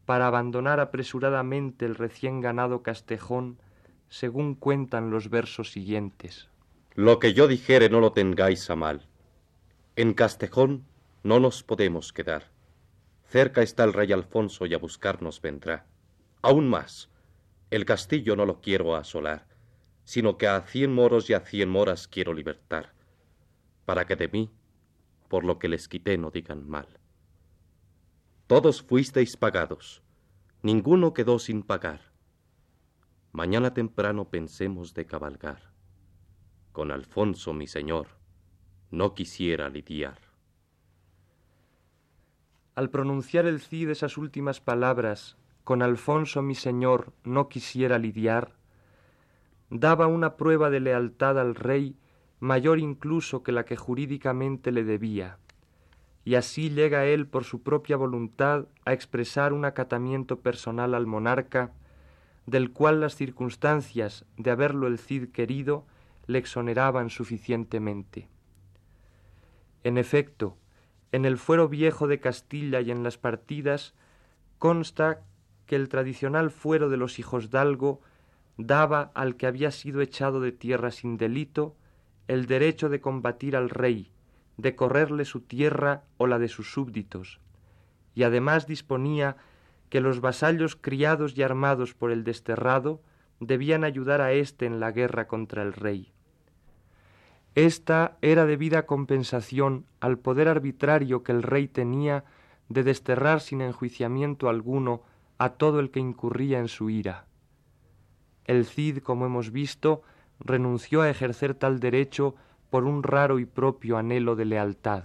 para 0.06 0.26
abandonar 0.26 0.80
apresuradamente 0.80 1.84
el 1.84 1.96
recién 1.96 2.40
ganado 2.40 2.82
Castejón, 2.82 3.58
según 4.08 4.54
cuentan 4.54 5.10
los 5.10 5.28
versos 5.28 5.70
siguientes. 5.70 6.48
Lo 6.94 7.18
que 7.18 7.34
yo 7.34 7.46
dijere 7.46 7.90
no 7.90 8.00
lo 8.00 8.12
tengáis 8.12 8.70
a 8.70 8.74
mal. 8.74 9.06
En 9.96 10.14
Castejón 10.14 10.86
no 11.22 11.40
nos 11.40 11.62
podemos 11.62 12.14
quedar. 12.14 12.44
Cerca 13.28 13.60
está 13.60 13.84
el 13.84 13.92
rey 13.92 14.12
Alfonso 14.12 14.64
y 14.64 14.72
a 14.72 14.78
buscarnos 14.78 15.42
vendrá. 15.42 15.84
Aún 16.40 16.70
más, 16.70 17.10
el 17.70 17.84
castillo 17.84 18.36
no 18.36 18.46
lo 18.46 18.60
quiero 18.60 18.94
asolar, 18.94 19.46
sino 20.04 20.38
que 20.38 20.46
a 20.46 20.60
cien 20.62 20.92
moros 20.92 21.28
y 21.30 21.34
a 21.34 21.40
cien 21.40 21.68
moras 21.68 22.06
quiero 22.06 22.32
libertar, 22.32 22.92
para 23.84 24.06
que 24.06 24.16
de 24.16 24.28
mí, 24.28 24.50
por 25.28 25.44
lo 25.44 25.58
que 25.58 25.68
les 25.68 25.88
quité, 25.88 26.16
no 26.16 26.30
digan 26.30 26.68
mal. 26.68 26.86
Todos 28.46 28.82
fuisteis 28.82 29.36
pagados, 29.36 30.02
ninguno 30.62 31.12
quedó 31.12 31.40
sin 31.40 31.62
pagar. 31.62 32.12
Mañana 33.32 33.74
temprano 33.74 34.30
pensemos 34.30 34.94
de 34.94 35.04
cabalgar. 35.06 35.72
Con 36.72 36.92
Alfonso, 36.92 37.52
mi 37.52 37.66
señor, 37.66 38.06
no 38.90 39.14
quisiera 39.14 39.68
lidiar. 39.68 40.20
Al 42.76 42.90
pronunciar 42.90 43.46
el 43.46 43.60
Cid 43.60 43.88
esas 43.88 44.16
últimas 44.16 44.60
palabras, 44.60 45.36
con 45.66 45.82
Alfonso 45.82 46.42
mi 46.42 46.54
señor 46.54 47.12
no 47.24 47.48
quisiera 47.48 47.98
lidiar, 47.98 48.52
daba 49.68 50.06
una 50.06 50.36
prueba 50.36 50.70
de 50.70 50.78
lealtad 50.78 51.40
al 51.40 51.56
rey 51.56 51.96
mayor 52.38 52.78
incluso 52.78 53.42
que 53.42 53.50
la 53.50 53.64
que 53.64 53.74
jurídicamente 53.74 54.70
le 54.70 54.84
debía, 54.84 55.38
y 56.24 56.36
así 56.36 56.70
llega 56.70 57.06
él 57.06 57.26
por 57.26 57.42
su 57.42 57.64
propia 57.64 57.96
voluntad 57.96 58.66
a 58.84 58.92
expresar 58.92 59.52
un 59.52 59.64
acatamiento 59.64 60.38
personal 60.38 60.94
al 60.94 61.08
monarca, 61.08 61.72
del 62.46 62.70
cual 62.70 63.00
las 63.00 63.16
circunstancias 63.16 64.24
de 64.36 64.52
haberlo 64.52 64.86
el 64.86 65.00
Cid 65.00 65.32
querido 65.32 65.84
le 66.28 66.38
exoneraban 66.38 67.10
suficientemente. 67.10 68.28
En 69.82 69.98
efecto, 69.98 70.58
en 71.10 71.24
el 71.24 71.38
fuero 71.38 71.68
viejo 71.68 72.06
de 72.06 72.20
Castilla 72.20 72.80
y 72.82 72.92
en 72.92 73.02
las 73.02 73.18
partidas 73.18 73.94
consta 74.60 75.24
que 75.66 75.76
el 75.76 75.88
tradicional 75.88 76.50
fuero 76.50 76.88
de 76.88 76.96
los 76.96 77.18
hijos 77.18 77.50
d'Algo 77.50 78.00
daba 78.56 79.10
al 79.14 79.36
que 79.36 79.46
había 79.46 79.70
sido 79.70 80.00
echado 80.00 80.40
de 80.40 80.52
tierra 80.52 80.90
sin 80.90 81.16
delito 81.16 81.76
el 82.28 82.46
derecho 82.46 82.88
de 82.88 83.00
combatir 83.00 83.56
al 83.56 83.70
rey, 83.70 84.10
de 84.56 84.74
correrle 84.74 85.24
su 85.24 85.40
tierra 85.40 86.04
o 86.16 86.26
la 86.26 86.38
de 86.38 86.48
sus 86.48 86.72
súbditos, 86.72 87.40
y 88.14 88.22
además 88.22 88.66
disponía 88.66 89.36
que 89.90 90.00
los 90.00 90.20
vasallos 90.20 90.76
criados 90.76 91.36
y 91.36 91.42
armados 91.42 91.94
por 91.94 92.10
el 92.10 92.24
desterrado 92.24 93.00
debían 93.40 93.84
ayudar 93.84 94.20
a 94.20 94.32
éste 94.32 94.66
en 94.66 94.80
la 94.80 94.90
guerra 94.90 95.28
contra 95.28 95.62
el 95.62 95.72
rey. 95.72 96.12
Esta 97.54 98.16
era 98.20 98.44
debida 98.46 98.86
compensación 98.86 99.86
al 100.00 100.18
poder 100.18 100.48
arbitrario 100.48 101.22
que 101.22 101.32
el 101.32 101.42
rey 101.42 101.68
tenía 101.68 102.24
de 102.68 102.82
desterrar 102.82 103.40
sin 103.40 103.60
enjuiciamiento 103.60 104.48
alguno 104.48 105.02
a 105.38 105.50
todo 105.50 105.80
el 105.80 105.90
que 105.90 106.00
incurría 106.00 106.58
en 106.58 106.68
su 106.68 106.90
ira. 106.90 107.26
El 108.44 108.64
Cid, 108.64 108.98
como 108.98 109.26
hemos 109.26 109.50
visto, 109.50 110.02
renunció 110.38 111.02
a 111.02 111.10
ejercer 111.10 111.54
tal 111.54 111.80
derecho 111.80 112.34
por 112.70 112.84
un 112.84 113.02
raro 113.02 113.38
y 113.38 113.44
propio 113.44 113.96
anhelo 113.96 114.36
de 114.36 114.44
lealtad. 114.44 115.04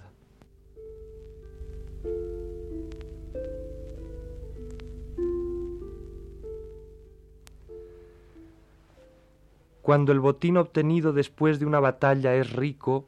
Cuando 9.81 10.11
el 10.11 10.19
botín 10.19 10.57
obtenido 10.57 11.11
después 11.11 11.59
de 11.59 11.65
una 11.65 11.79
batalla 11.79 12.35
es 12.35 12.53
rico, 12.53 13.07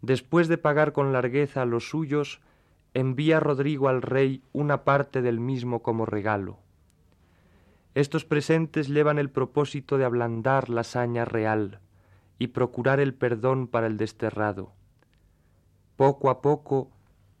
después 0.00 0.48
de 0.48 0.58
pagar 0.58 0.92
con 0.92 1.12
largueza 1.12 1.62
a 1.62 1.66
los 1.66 1.88
suyos, 1.88 2.40
envía 2.94 3.40
Rodrigo 3.40 3.88
al 3.88 4.02
rey 4.02 4.42
una 4.52 4.84
parte 4.84 5.22
del 5.22 5.40
mismo 5.40 5.82
como 5.82 6.06
regalo. 6.06 6.58
Estos 7.94 8.24
presentes 8.24 8.88
llevan 8.88 9.18
el 9.18 9.30
propósito 9.30 9.98
de 9.98 10.04
ablandar 10.04 10.68
la 10.68 10.82
saña 10.82 11.24
real 11.24 11.80
y 12.38 12.48
procurar 12.48 13.00
el 13.00 13.14
perdón 13.14 13.66
para 13.66 13.86
el 13.86 13.96
desterrado. 13.96 14.72
Poco 15.96 16.30
a 16.30 16.40
poco 16.40 16.90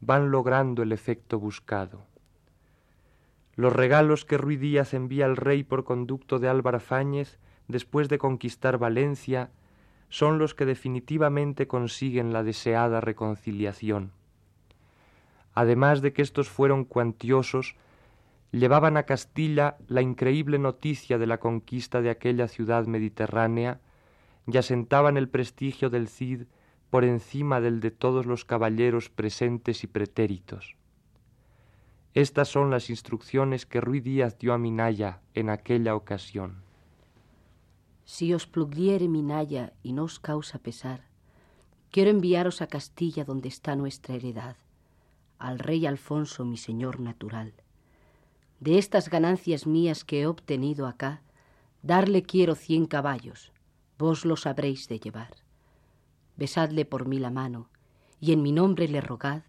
van 0.00 0.30
logrando 0.30 0.82
el 0.82 0.92
efecto 0.92 1.38
buscado. 1.38 2.04
Los 3.54 3.72
regalos 3.72 4.24
que 4.24 4.38
Ruy 4.38 4.56
Díaz 4.56 4.94
envía 4.94 5.26
al 5.26 5.36
rey 5.36 5.62
por 5.62 5.84
conducto 5.84 6.38
de 6.38 6.48
Álvaro 6.48 6.80
Fáñez 6.80 7.38
después 7.68 8.08
de 8.08 8.18
conquistar 8.18 8.78
Valencia 8.78 9.50
son 10.08 10.38
los 10.38 10.54
que 10.54 10.66
definitivamente 10.66 11.66
consiguen 11.66 12.32
la 12.32 12.42
deseada 12.42 13.00
reconciliación. 13.00 14.12
Además 15.54 16.00
de 16.00 16.12
que 16.12 16.22
estos 16.22 16.48
fueron 16.48 16.84
cuantiosos, 16.84 17.76
llevaban 18.52 18.96
a 18.96 19.04
Castilla 19.04 19.76
la 19.88 20.02
increíble 20.02 20.58
noticia 20.58 21.18
de 21.18 21.26
la 21.26 21.38
conquista 21.38 22.00
de 22.00 22.10
aquella 22.10 22.48
ciudad 22.48 22.86
mediterránea 22.86 23.80
y 24.46 24.56
asentaban 24.56 25.16
el 25.16 25.28
prestigio 25.28 25.90
del 25.90 26.08
Cid 26.08 26.44
por 26.90 27.04
encima 27.04 27.60
del 27.60 27.80
de 27.80 27.90
todos 27.90 28.26
los 28.26 28.44
caballeros 28.44 29.08
presentes 29.08 29.84
y 29.84 29.86
pretéritos. 29.86 30.76
Estas 32.14 32.48
son 32.48 32.70
las 32.70 32.90
instrucciones 32.90 33.64
que 33.64 33.80
Ruy 33.80 34.00
Díaz 34.00 34.38
dio 34.38 34.52
a 34.52 34.58
Minaya 34.58 35.20
en 35.32 35.48
aquella 35.48 35.94
ocasión. 35.94 36.62
Si 38.04 38.34
os 38.34 38.46
pluguiere 38.46 39.08
Minaya 39.08 39.72
y 39.82 39.94
no 39.94 40.04
os 40.04 40.18
causa 40.20 40.58
pesar, 40.58 41.06
quiero 41.90 42.10
enviaros 42.10 42.60
a 42.60 42.66
Castilla 42.66 43.24
donde 43.24 43.48
está 43.48 43.74
nuestra 43.76 44.14
heredad, 44.14 44.56
al 45.42 45.58
rey 45.58 45.86
Alfonso 45.86 46.44
mi 46.44 46.56
señor 46.56 47.00
natural 47.00 47.52
de 48.62 48.78
estas 48.78 49.10
ganancias 49.10 49.66
mías 49.66 50.04
que 50.04 50.20
he 50.20 50.26
obtenido 50.28 50.86
acá, 50.86 51.20
darle 51.82 52.22
quiero 52.22 52.54
cien 52.54 52.86
caballos, 52.86 53.50
vos 53.98 54.24
los 54.24 54.46
habréis 54.46 54.86
de 54.86 55.00
llevar. 55.00 55.34
Besadle 56.36 56.84
por 56.84 57.08
mí 57.08 57.18
la 57.18 57.30
mano, 57.30 57.70
y 58.20 58.30
en 58.30 58.40
mi 58.40 58.52
nombre 58.52 58.86
le 58.86 59.00
rogad 59.00 59.42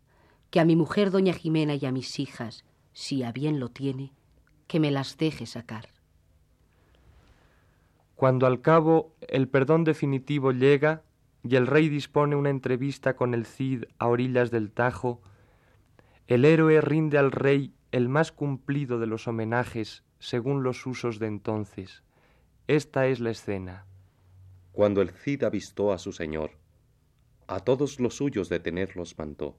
que 0.50 0.60
a 0.60 0.66
mi 0.66 0.76
mujer 0.76 1.12
doña 1.12 1.34
Jimena 1.34 1.76
y 1.76 1.86
a 1.86 1.92
mis 1.92 2.20
hijas, 2.20 2.66
si 2.92 3.22
a 3.22 3.32
bien 3.32 3.60
lo 3.60 3.70
tiene, 3.70 4.14
que 4.66 4.80
me 4.80 4.90
las 4.90 5.16
deje 5.16 5.46
sacar. 5.46 5.90
Cuando 8.16 8.48
al 8.48 8.62
cabo 8.62 9.14
el 9.28 9.48
perdón 9.48 9.84
definitivo 9.84 10.54
llega 10.54 11.04
y 11.44 11.56
el 11.56 11.68
rey 11.68 11.88
dispone 11.88 12.36
una 12.36 12.50
entrevista 12.50 13.16
con 13.16 13.36
el 13.36 13.46
Cid 13.46 13.84
a 14.00 14.08
orillas 14.08 14.50
del 14.50 14.72
Tajo, 14.72 15.22
el 16.28 16.46
héroe 16.46 16.80
rinde 16.80 17.18
al 17.18 17.32
rey 17.32 17.74
el 17.92 18.08
más 18.08 18.32
cumplido 18.32 19.00
de 19.00 19.08
los 19.08 19.28
homenajes 19.28 20.04
según 20.20 20.64
los 20.64 20.86
usos 20.86 21.20
de 21.20 21.28
entonces. 21.28 22.02
Esta 22.68 23.08
es 23.08 23.20
la 23.20 23.32
escena. 23.32 23.86
Cuando 24.72 25.02
el 25.02 25.12
Cid 25.12 25.44
avistó 25.44 25.92
a 25.92 25.98
su 26.00 26.14
señor, 26.14 26.52
a 27.48 27.60
todos 27.60 28.00
los 28.00 28.16
suyos 28.16 28.48
detenerlos 28.48 29.18
mandó, 29.18 29.58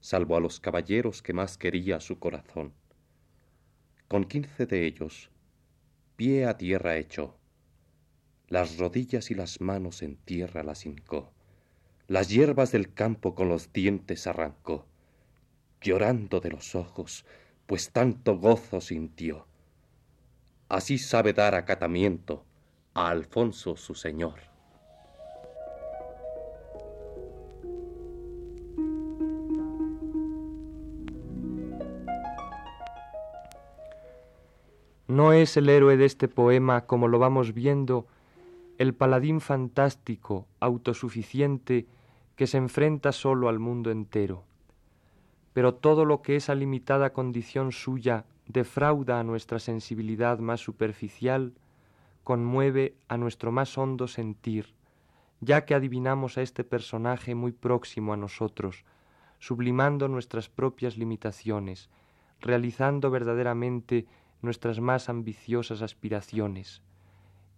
salvo 0.00 0.36
a 0.36 0.40
los 0.40 0.58
caballeros 0.58 1.20
que 1.20 1.34
más 1.34 1.58
quería 1.58 2.00
su 2.00 2.18
corazón. 2.18 2.72
Con 4.08 4.24
quince 4.24 4.66
de 4.66 4.86
ellos, 4.86 5.30
pie 6.16 6.46
a 6.46 6.56
tierra 6.56 6.96
echó, 6.96 7.36
las 8.48 8.78
rodillas 8.78 9.30
y 9.30 9.34
las 9.34 9.60
manos 9.60 10.02
en 10.02 10.16
tierra 10.16 10.62
las 10.62 10.86
hincó, 10.86 11.32
las 12.08 12.30
hierbas 12.30 12.72
del 12.72 12.92
campo 12.92 13.34
con 13.34 13.48
los 13.48 13.72
dientes 13.72 14.26
arrancó, 14.26 14.86
llorando 15.84 16.40
de 16.40 16.50
los 16.50 16.74
ojos, 16.74 17.24
pues 17.66 17.90
tanto 17.90 18.38
gozo 18.38 18.80
sintió. 18.80 19.46
Así 20.68 20.98
sabe 20.98 21.34
dar 21.34 21.54
acatamiento 21.54 22.42
a 22.94 23.10
Alfonso 23.10 23.76
su 23.76 23.94
señor. 23.94 24.40
No 35.06 35.32
es 35.32 35.56
el 35.58 35.68
héroe 35.68 35.96
de 35.96 36.06
este 36.06 36.28
poema, 36.28 36.86
como 36.86 37.08
lo 37.08 37.18
vamos 37.18 37.52
viendo, 37.52 38.06
el 38.78 38.94
paladín 38.94 39.40
fantástico, 39.40 40.48
autosuficiente, 40.60 41.86
que 42.36 42.46
se 42.48 42.56
enfrenta 42.56 43.12
solo 43.12 43.48
al 43.48 43.60
mundo 43.60 43.90
entero 43.92 44.44
pero 45.54 45.74
todo 45.74 46.04
lo 46.04 46.20
que 46.20 46.36
esa 46.36 46.54
limitada 46.54 47.12
condición 47.12 47.72
suya 47.72 48.26
defrauda 48.46 49.20
a 49.20 49.24
nuestra 49.24 49.60
sensibilidad 49.60 50.38
más 50.40 50.60
superficial, 50.60 51.54
conmueve 52.24 52.96
a 53.08 53.16
nuestro 53.16 53.52
más 53.52 53.78
hondo 53.78 54.08
sentir, 54.08 54.74
ya 55.40 55.64
que 55.64 55.74
adivinamos 55.74 56.36
a 56.36 56.42
este 56.42 56.64
personaje 56.64 57.34
muy 57.34 57.52
próximo 57.52 58.12
a 58.12 58.16
nosotros, 58.16 58.84
sublimando 59.38 60.08
nuestras 60.08 60.48
propias 60.48 60.96
limitaciones, 60.98 61.88
realizando 62.40 63.10
verdaderamente 63.10 64.06
nuestras 64.42 64.80
más 64.80 65.08
ambiciosas 65.08 65.82
aspiraciones, 65.82 66.82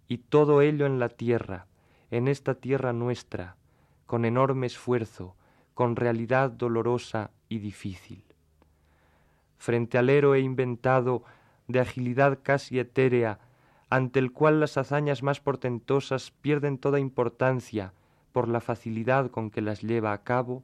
y 0.07 0.19
todo 0.19 0.61
ello 0.61 0.85
en 0.85 0.99
la 0.99 1.09
tierra, 1.09 1.65
en 2.11 2.27
esta 2.27 2.55
tierra 2.55 2.93
nuestra, 2.93 3.55
con 4.05 4.23
enorme 4.23 4.67
esfuerzo, 4.67 5.35
con 5.73 5.95
realidad 5.95 6.51
dolorosa 6.51 7.31
y 7.49 7.59
difícil. 7.59 8.23
Frente 9.57 9.97
al 9.97 10.09
héroe 10.09 10.39
inventado 10.39 11.23
de 11.67 11.79
agilidad 11.79 12.39
casi 12.43 12.79
etérea, 12.79 13.39
ante 13.89 14.19
el 14.19 14.31
cual 14.31 14.59
las 14.59 14.77
hazañas 14.77 15.23
más 15.23 15.39
portentosas 15.39 16.31
pierden 16.31 16.77
toda 16.77 16.99
importancia 16.99 17.93
por 18.31 18.47
la 18.47 18.59
facilidad 18.59 19.31
con 19.31 19.49
que 19.49 19.61
las 19.61 19.81
lleva 19.81 20.13
a 20.13 20.23
cabo, 20.23 20.63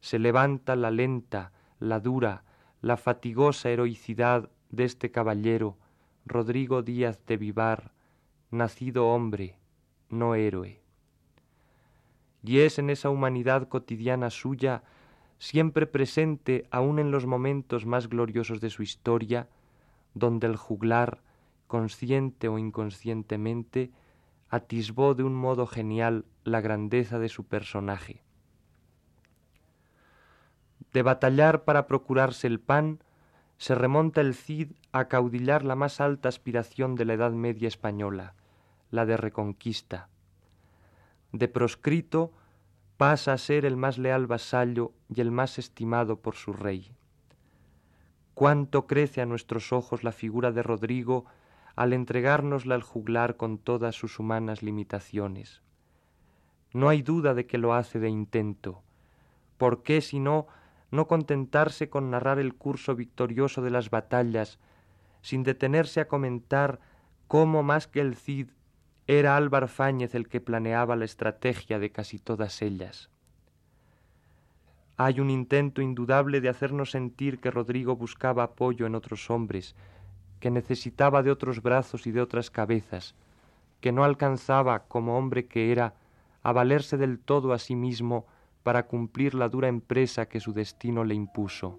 se 0.00 0.18
levanta 0.18 0.76
la 0.76 0.90
lenta, 0.90 1.52
la 1.80 2.00
dura, 2.00 2.44
la 2.82 2.96
fatigosa 2.96 3.70
heroicidad 3.70 4.50
de 4.70 4.84
este 4.84 5.10
caballero, 5.10 5.78
Rodrigo 6.26 6.82
Díaz 6.82 7.24
de 7.26 7.36
Vivar, 7.36 7.92
nacido 8.50 9.08
hombre, 9.08 9.58
no 10.10 10.34
héroe 10.34 10.84
y 12.44 12.60
es 12.60 12.78
en 12.78 12.90
esa 12.90 13.08
humanidad 13.08 13.68
cotidiana 13.68 14.28
suya, 14.28 14.82
siempre 15.38 15.86
presente 15.86 16.66
aun 16.70 16.98
en 16.98 17.10
los 17.10 17.26
momentos 17.26 17.86
más 17.86 18.08
gloriosos 18.08 18.60
de 18.60 18.70
su 18.70 18.82
historia, 18.82 19.48
donde 20.14 20.46
el 20.46 20.56
juglar, 20.56 21.22
consciente 21.66 22.48
o 22.48 22.58
inconscientemente, 22.58 23.90
atisbó 24.48 25.14
de 25.14 25.24
un 25.24 25.34
modo 25.34 25.66
genial 25.66 26.24
la 26.44 26.60
grandeza 26.60 27.18
de 27.18 27.28
su 27.28 27.44
personaje. 27.44 28.22
De 30.92 31.02
batallar 31.02 31.64
para 31.64 31.86
procurarse 31.86 32.46
el 32.46 32.60
pan, 32.60 33.02
se 33.58 33.74
remonta 33.74 34.20
el 34.20 34.34
Cid 34.34 34.72
a 34.92 35.08
caudillar 35.08 35.64
la 35.64 35.74
más 35.74 36.00
alta 36.00 36.28
aspiración 36.28 36.94
de 36.94 37.04
la 37.04 37.14
Edad 37.14 37.32
Media 37.32 37.68
española, 37.68 38.34
la 38.90 39.06
de 39.06 39.16
reconquista 39.16 40.08
de 41.34 41.48
proscrito 41.48 42.32
pasa 43.06 43.34
a 43.34 43.36
ser 43.36 43.66
el 43.66 43.76
más 43.76 43.98
leal 43.98 44.26
vasallo 44.26 44.94
y 45.14 45.20
el 45.20 45.30
más 45.30 45.58
estimado 45.58 46.22
por 46.22 46.36
su 46.36 46.54
rey. 46.54 46.90
Cuánto 48.32 48.86
crece 48.86 49.20
a 49.20 49.26
nuestros 49.26 49.74
ojos 49.74 50.04
la 50.04 50.10
figura 50.10 50.52
de 50.52 50.62
Rodrigo 50.62 51.26
al 51.76 51.92
entregárnosla 51.92 52.74
al 52.74 52.82
juglar 52.82 53.36
con 53.36 53.58
todas 53.58 53.94
sus 53.94 54.18
humanas 54.18 54.62
limitaciones. 54.62 55.60
No 56.72 56.88
hay 56.88 57.02
duda 57.02 57.34
de 57.34 57.46
que 57.46 57.58
lo 57.58 57.74
hace 57.74 57.98
de 57.98 58.08
intento. 58.08 58.82
¿Por 59.58 59.82
qué, 59.82 60.00
si 60.00 60.18
no, 60.18 60.46
no 60.90 61.06
contentarse 61.06 61.90
con 61.90 62.10
narrar 62.10 62.38
el 62.38 62.54
curso 62.54 62.96
victorioso 62.96 63.60
de 63.60 63.70
las 63.70 63.90
batallas, 63.90 64.58
sin 65.20 65.42
detenerse 65.42 66.00
a 66.00 66.08
comentar 66.08 66.80
cómo 67.28 67.62
más 67.62 67.86
que 67.86 68.00
el 68.00 68.14
Cid 68.14 68.48
era 69.06 69.36
Álvar 69.36 69.68
Fáñez 69.68 70.14
el 70.14 70.28
que 70.28 70.40
planeaba 70.40 70.96
la 70.96 71.04
estrategia 71.04 71.78
de 71.78 71.90
casi 71.90 72.18
todas 72.18 72.62
ellas. 72.62 73.10
Hay 74.96 75.20
un 75.20 75.28
intento 75.28 75.82
indudable 75.82 76.40
de 76.40 76.48
hacernos 76.48 76.92
sentir 76.92 77.40
que 77.40 77.50
Rodrigo 77.50 77.96
buscaba 77.96 78.44
apoyo 78.44 78.86
en 78.86 78.94
otros 78.94 79.28
hombres, 79.28 79.74
que 80.40 80.50
necesitaba 80.50 81.22
de 81.22 81.30
otros 81.30 81.62
brazos 81.62 82.06
y 82.06 82.12
de 82.12 82.20
otras 82.20 82.50
cabezas, 82.50 83.14
que 83.80 83.92
no 83.92 84.04
alcanzaba, 84.04 84.84
como 84.86 85.18
hombre 85.18 85.46
que 85.46 85.72
era, 85.72 85.94
a 86.42 86.52
valerse 86.52 86.96
del 86.96 87.18
todo 87.18 87.52
a 87.52 87.58
sí 87.58 87.74
mismo 87.74 88.26
para 88.62 88.86
cumplir 88.86 89.34
la 89.34 89.48
dura 89.48 89.68
empresa 89.68 90.26
que 90.26 90.40
su 90.40 90.52
destino 90.52 91.04
le 91.04 91.14
impuso. 91.14 91.78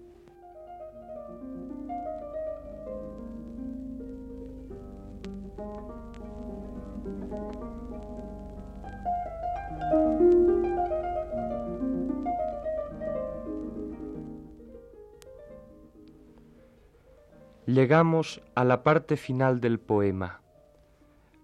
Llegamos 17.86 18.42
a 18.56 18.64
la 18.64 18.82
parte 18.82 19.16
final 19.16 19.60
del 19.60 19.78
poema. 19.78 20.40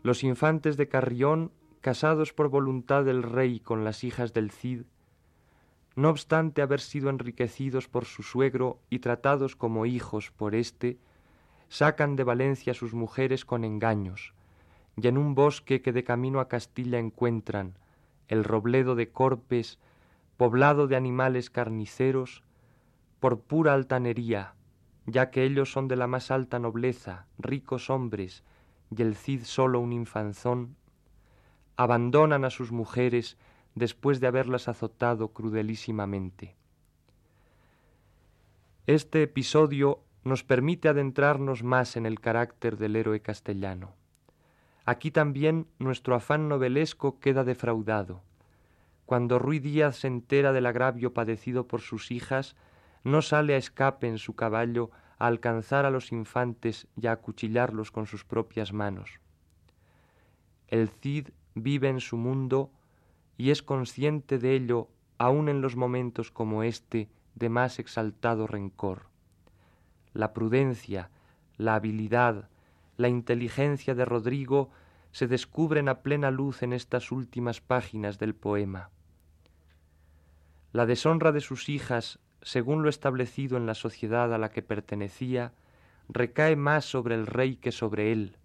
Los 0.03 0.25
infantes 0.25 0.77
de 0.77 0.89
Carrión, 0.89 1.53
casados 1.81 2.33
por 2.33 2.49
voluntad 2.49 3.05
del 3.05 3.23
rey 3.23 3.61
con 3.61 3.85
las 3.85 4.03
hijas 4.03 4.33
del 4.33 4.51
Cid, 4.51 4.83
no 5.95 6.11
obstante 6.11 6.61
haber 6.61 6.81
sido 6.81 7.11
enriquecidos 7.11 7.87
por 7.87 8.07
su 8.07 8.25
suegro 8.25 8.81
y 8.91 8.99
tratados 8.99 9.55
como 9.55 9.87
hijos 9.87 10.33
por 10.33 10.57
éste, 10.57 10.99
sacan 11.69 12.17
de 12.17 12.25
Valencia 12.25 12.75
sus 12.75 12.93
mujeres 12.93 13.45
con 13.45 13.63
engaños, 13.63 14.35
y 14.97 15.07
en 15.07 15.19
un 15.19 15.37
bosque 15.37 15.81
que 15.81 15.93
de 15.93 16.03
camino 16.03 16.41
a 16.41 16.49
Castilla 16.49 16.99
encuentran, 16.99 17.79
el 18.27 18.43
robledo 18.43 18.97
de 18.97 19.13
Corpes, 19.13 19.79
poblado 20.37 20.89
de 20.89 20.97
animales 20.97 21.51
carniceros, 21.51 22.43
por 23.21 23.43
pura 23.43 23.75
altanería, 23.75 24.57
ya 25.07 25.31
que 25.31 25.45
ellos 25.45 25.73
son 25.73 25.89
de 25.89 25.97
la 25.97 26.07
más 26.07 26.31
alta 26.31 26.59
nobleza, 26.59 27.27
ricos 27.39 27.91
hombres, 27.91 28.45
y 28.97 29.03
el 29.03 29.17
Cid 29.17 29.45
solo 29.45 29.81
un 29.81 29.93
infanzón, 29.93 30.77
abandonan 31.77 32.45
a 32.45 32.51
sus 32.51 32.73
mujeres 32.73 33.37
después 33.75 34.21
de 34.21 34.27
haberlas 34.27 34.69
azotado 34.69 35.29
crudelísimamente. 35.29 36.55
Este 38.87 39.23
episodio 39.23 40.01
nos 40.25 40.45
permite 40.45 40.89
adentrarnos 40.89 41.63
más 41.63 41.97
en 41.97 42.07
el 42.07 42.21
carácter 42.21 42.77
del 42.77 42.97
héroe 42.97 43.21
castellano. 43.21 43.95
Aquí 44.85 45.11
también 45.11 45.67
nuestro 45.79 46.15
afán 46.15 46.49
novelesco 46.49 47.19
queda 47.21 47.45
defraudado. 47.45 48.23
Cuando 49.07 49.39
Ruy 49.39 49.59
Díaz 49.59 49.97
se 49.97 50.09
entera 50.09 50.53
del 50.53 50.67
agravio 50.67 51.13
padecido 51.15 51.67
por 51.67 51.81
sus 51.81 52.11
hijas, 52.11 52.57
no 53.05 53.23
sale 53.23 53.55
a 53.55 53.59
escape 53.59 54.09
en 54.09 54.19
su 54.19 54.35
caballo 54.35 54.91
a 55.19 55.27
alcanzar 55.27 55.87
a 55.87 55.91
los 55.91 56.13
infantes 56.13 56.89
y 56.97 57.07
a 57.07 57.13
acuchillarlos 57.13 57.91
con 57.91 58.07
sus 58.07 58.25
propias 58.25 58.73
manos. 58.73 59.21
El 60.69 60.89
Cid 60.89 61.29
vive 61.55 61.89
en 61.89 62.01
su 62.01 62.17
mundo 62.17 62.71
y 63.37 63.51
es 63.51 63.63
consciente 63.63 64.39
de 64.39 64.55
ello 64.55 64.89
aun 65.19 65.49
en 65.49 65.61
los 65.61 65.77
momentos 65.77 66.31
como 66.31 66.63
éste 66.63 67.09
de 67.35 67.49
más 67.49 67.79
exaltado 67.79 68.47
rencor. 68.47 69.09
La 70.13 70.33
prudencia, 70.33 71.11
la 71.57 71.75
habilidad, 71.77 72.49
la 72.97 73.09
inteligencia 73.09 73.95
de 73.95 74.05
Rodrigo 74.05 74.71
se 75.13 75.27
descubren 75.29 75.89
a 75.89 76.03
plena 76.03 76.31
luz 76.31 76.63
en 76.63 76.73
estas 76.73 77.13
últimas 77.13 77.61
páginas 77.61 78.19
del 78.19 78.35
poema. 78.35 78.91
La 80.73 80.87
deshonra 80.87 81.33
de 81.33 81.41
sus 81.41 81.69
hijas 81.69 82.19
según 82.43 82.83
lo 82.83 82.89
establecido 82.89 83.57
en 83.57 83.67
la 83.67 83.75
sociedad 83.75 84.33
a 84.35 84.39
la 84.39 84.51
que 84.51 84.63
pertenecía, 84.63 85.53
recae 86.09 86.57
más 86.57 86.85
sobre 86.85 87.15
el 87.15 87.27
rey 87.27 87.57
que 87.57 87.73
sobre 87.73 88.13
él, 88.13 88.37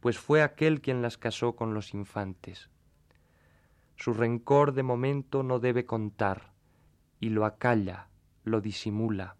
pues 0.00 0.18
fue 0.18 0.42
aquel 0.42 0.80
quien 0.80 1.02
las 1.02 1.18
casó 1.18 1.56
con 1.56 1.74
los 1.74 1.94
infantes. 1.94 2.70
Su 3.96 4.14
rencor 4.14 4.72
de 4.72 4.82
momento 4.82 5.42
no 5.42 5.58
debe 5.58 5.84
contar, 5.84 6.52
y 7.20 7.28
lo 7.28 7.44
acalla, 7.44 8.08
lo 8.44 8.60
disimula. 8.60 9.36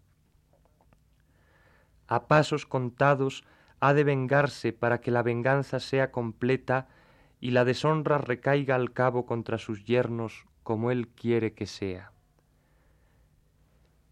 A 2.07 2.27
pasos 2.27 2.65
contados 2.65 3.43
ha 3.79 3.93
de 3.93 4.03
vengarse 4.03 4.73
para 4.73 5.01
que 5.01 5.11
la 5.11 5.23
venganza 5.23 5.79
sea 5.79 6.11
completa 6.11 6.87
y 7.39 7.51
la 7.51 7.65
deshonra 7.65 8.19
recaiga 8.19 8.75
al 8.75 8.93
cabo 8.93 9.25
contra 9.25 9.57
sus 9.57 9.83
yernos 9.85 10.45
como 10.61 10.91
él 10.91 11.07
quiere 11.07 11.53
que 11.53 11.65
sea. 11.65 12.10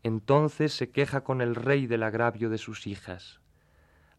Entonces 0.03 0.73
se 0.73 0.89
queja 0.89 1.23
con 1.23 1.41
el 1.41 1.55
rey 1.55 1.88
del 1.88 2.03
agravio 2.03 2.49
de 2.49 2.57
sus 2.57 2.88
hijas. 2.88 3.41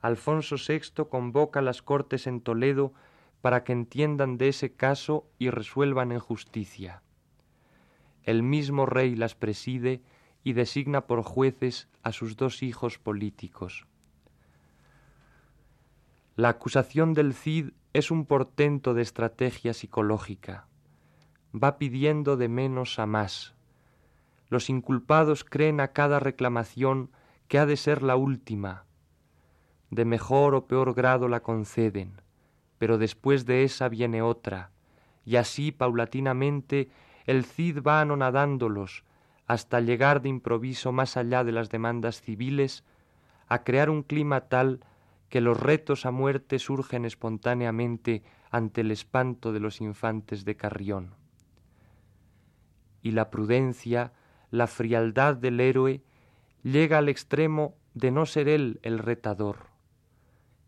Alfonso 0.00 0.56
VI 0.56 1.04
convoca 1.08 1.62
las 1.62 1.82
cortes 1.82 2.26
en 2.26 2.40
Toledo 2.40 2.92
para 3.40 3.64
que 3.64 3.72
entiendan 3.72 4.36
de 4.36 4.48
ese 4.48 4.74
caso 4.74 5.26
y 5.38 5.50
resuelvan 5.50 6.12
en 6.12 6.18
justicia. 6.18 7.02
El 8.22 8.42
mismo 8.42 8.86
rey 8.86 9.16
las 9.16 9.34
preside 9.34 10.02
y 10.44 10.52
designa 10.52 11.06
por 11.06 11.22
jueces 11.22 11.88
a 12.02 12.12
sus 12.12 12.36
dos 12.36 12.62
hijos 12.62 12.98
políticos. 12.98 13.86
La 16.36 16.50
acusación 16.50 17.12
del 17.12 17.34
Cid 17.34 17.70
es 17.92 18.10
un 18.10 18.24
portento 18.24 18.94
de 18.94 19.02
estrategia 19.02 19.74
psicológica. 19.74 20.66
Va 21.52 21.76
pidiendo 21.76 22.36
de 22.36 22.48
menos 22.48 22.98
a 22.98 23.06
más 23.06 23.54
los 24.50 24.68
inculpados 24.68 25.44
creen 25.44 25.80
a 25.80 25.88
cada 25.88 26.20
reclamación 26.20 27.10
que 27.48 27.58
ha 27.58 27.66
de 27.66 27.76
ser 27.76 28.02
la 28.02 28.16
última. 28.16 28.84
De 29.90 30.04
mejor 30.04 30.54
o 30.54 30.66
peor 30.66 30.92
grado 30.94 31.28
la 31.28 31.40
conceden, 31.40 32.20
pero 32.78 32.98
después 32.98 33.46
de 33.46 33.64
esa 33.64 33.88
viene 33.88 34.22
otra, 34.22 34.72
y 35.24 35.36
así 35.36 35.72
paulatinamente 35.72 36.90
el 37.26 37.44
Cid 37.44 37.78
va 37.82 38.00
anonadándolos 38.00 39.04
hasta 39.46 39.80
llegar 39.80 40.22
de 40.22 40.28
improviso 40.28 40.92
más 40.92 41.16
allá 41.16 41.42
de 41.42 41.52
las 41.52 41.70
demandas 41.70 42.20
civiles, 42.20 42.84
a 43.48 43.64
crear 43.64 43.90
un 43.90 44.02
clima 44.02 44.42
tal 44.42 44.80
que 45.28 45.40
los 45.40 45.58
retos 45.58 46.06
a 46.06 46.12
muerte 46.12 46.58
surgen 46.58 47.04
espontáneamente 47.04 48.22
ante 48.50 48.82
el 48.82 48.90
espanto 48.90 49.52
de 49.52 49.60
los 49.60 49.80
infantes 49.80 50.44
de 50.44 50.56
Carrión. 50.56 51.14
Y 53.02 53.10
la 53.10 53.30
prudencia 53.30 54.12
la 54.50 54.66
frialdad 54.66 55.36
del 55.36 55.60
héroe 55.60 56.02
llega 56.62 56.98
al 56.98 57.08
extremo 57.08 57.76
de 57.94 58.10
no 58.10 58.26
ser 58.26 58.48
él 58.48 58.80
el 58.82 58.98
retador. 58.98 59.68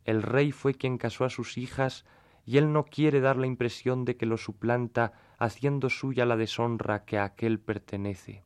El 0.05 0.23
rey 0.23 0.53
fue 0.53 0.75
quien 0.75 0.99
casó 0.99 1.25
a 1.25 1.31
sus 1.31 1.59
hijas 1.59 2.05
y 2.45 2.59
él 2.59 2.73
no 2.73 2.85
quiere 2.85 3.21
dar 3.21 3.37
la 3.37 3.47
impresión 3.47 4.05
de 4.05 4.17
que 4.17 4.27
lo 4.27 4.37
suplanta 4.37 5.13
haciendo 5.39 5.91
suya 5.91 6.27
la 6.27 6.37
deshonra 6.37 7.05
que 7.05 7.19
a 7.19 7.25
aquel 7.25 7.61
pertenece. 7.61 8.43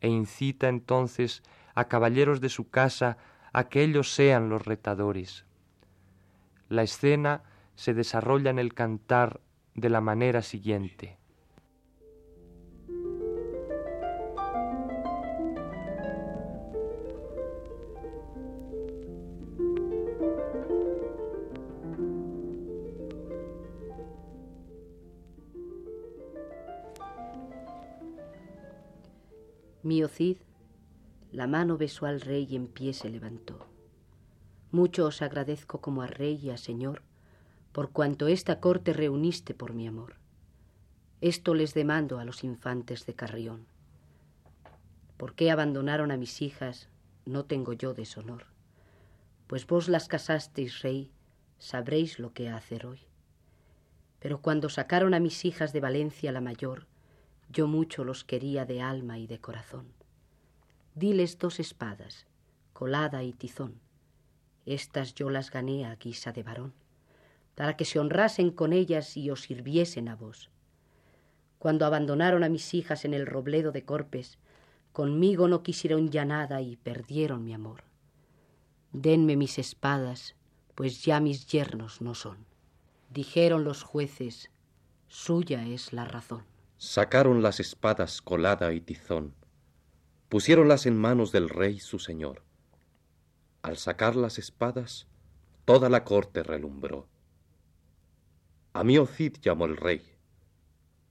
E 0.00 0.08
incita 0.08 0.68
entonces 0.68 1.42
a 1.74 1.86
caballeros 1.86 2.40
de 2.40 2.48
su 2.48 2.70
casa 2.70 3.18
a 3.52 3.68
que 3.68 3.82
ellos 3.82 4.12
sean 4.12 4.48
los 4.48 4.64
retadores. 4.64 5.44
La 6.68 6.82
escena 6.82 7.42
se 7.74 7.94
desarrolla 7.94 8.50
en 8.50 8.58
el 8.58 8.74
cantar 8.74 9.40
de 9.74 9.90
la 9.90 10.00
manera 10.00 10.42
siguiente. 10.42 11.19
Mío 29.82 30.08
Cid, 30.08 30.36
la 31.32 31.46
mano 31.46 31.78
besó 31.78 32.04
al 32.04 32.20
rey 32.20 32.46
y 32.50 32.56
en 32.56 32.66
pie 32.66 32.92
se 32.92 33.08
levantó. 33.08 33.66
Mucho 34.72 35.06
os 35.06 35.22
agradezco 35.22 35.80
como 35.80 36.02
a 36.02 36.06
rey 36.06 36.38
y 36.42 36.50
a 36.50 36.58
señor, 36.58 37.02
por 37.72 37.90
cuanto 37.90 38.28
esta 38.28 38.60
corte 38.60 38.92
reuniste 38.92 39.54
por 39.54 39.72
mi 39.72 39.86
amor. 39.86 40.16
Esto 41.22 41.54
les 41.54 41.72
demando 41.72 42.18
a 42.18 42.24
los 42.24 42.44
infantes 42.44 43.06
de 43.06 43.14
Carrión. 43.14 43.66
¿Por 45.16 45.34
qué 45.34 45.50
abandonaron 45.50 46.10
a 46.10 46.18
mis 46.18 46.42
hijas? 46.42 46.88
No 47.24 47.46
tengo 47.46 47.72
yo 47.72 47.94
deshonor. 47.94 48.44
Pues 49.46 49.66
vos 49.66 49.88
las 49.88 50.08
casasteis, 50.08 50.82
rey, 50.82 51.10
sabréis 51.58 52.18
lo 52.18 52.34
que 52.34 52.50
hacer 52.50 52.84
hoy. 52.84 53.00
Pero 54.18 54.42
cuando 54.42 54.68
sacaron 54.68 55.14
a 55.14 55.20
mis 55.20 55.44
hijas 55.46 55.72
de 55.72 55.80
Valencia 55.80 56.32
la 56.32 56.40
mayor, 56.42 56.86
yo 57.52 57.66
mucho 57.66 58.04
los 58.04 58.24
quería 58.24 58.64
de 58.64 58.80
alma 58.80 59.18
y 59.18 59.26
de 59.26 59.40
corazón. 59.40 59.86
Diles 60.94 61.38
dos 61.38 61.58
espadas, 61.58 62.26
colada 62.72 63.24
y 63.24 63.32
tizón. 63.32 63.80
Estas 64.66 65.14
yo 65.14 65.30
las 65.30 65.50
gané 65.50 65.84
a 65.84 65.96
guisa 65.96 66.32
de 66.32 66.44
varón, 66.44 66.72
para 67.56 67.76
que 67.76 67.84
se 67.84 67.98
honrasen 67.98 68.50
con 68.50 68.72
ellas 68.72 69.16
y 69.16 69.30
os 69.30 69.42
sirviesen 69.42 70.08
a 70.08 70.14
vos. 70.14 70.50
Cuando 71.58 71.86
abandonaron 71.86 72.44
a 72.44 72.48
mis 72.48 72.72
hijas 72.72 73.04
en 73.04 73.14
el 73.14 73.26
robledo 73.26 73.72
de 73.72 73.84
Corpes, 73.84 74.38
conmigo 74.92 75.48
no 75.48 75.62
quisieron 75.62 76.10
ya 76.10 76.24
nada 76.24 76.62
y 76.62 76.76
perdieron 76.76 77.44
mi 77.44 77.52
amor. 77.52 77.82
Denme 78.92 79.36
mis 79.36 79.58
espadas, 79.58 80.36
pues 80.74 81.04
ya 81.04 81.20
mis 81.20 81.46
yernos 81.46 82.00
no 82.00 82.14
son. 82.14 82.38
Dijeron 83.10 83.64
los 83.64 83.82
jueces, 83.82 84.50
suya 85.08 85.66
es 85.66 85.92
la 85.92 86.04
razón. 86.04 86.49
Sacaron 86.82 87.42
las 87.42 87.60
espadas 87.60 88.22
colada 88.22 88.72
y 88.72 88.80
tizón, 88.80 89.34
pusiéronlas 90.30 90.86
en 90.86 90.96
manos 90.96 91.30
del 91.30 91.50
rey 91.50 91.78
su 91.78 91.98
señor. 91.98 92.42
Al 93.60 93.76
sacar 93.76 94.16
las 94.16 94.38
espadas, 94.38 95.06
toda 95.66 95.90
la 95.90 96.04
corte 96.04 96.42
relumbró. 96.42 97.06
A 98.72 98.82
mí 98.82 98.96
Ocid 98.96 99.36
llamó 99.42 99.66
el 99.66 99.76
rey, 99.76 100.16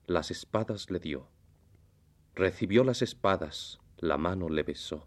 las 0.08 0.32
espadas 0.32 0.90
le 0.90 0.98
dio. 0.98 1.28
Recibió 2.34 2.82
las 2.82 3.00
espadas, 3.00 3.78
la 3.96 4.18
mano 4.18 4.48
le 4.48 4.64
besó. 4.64 5.06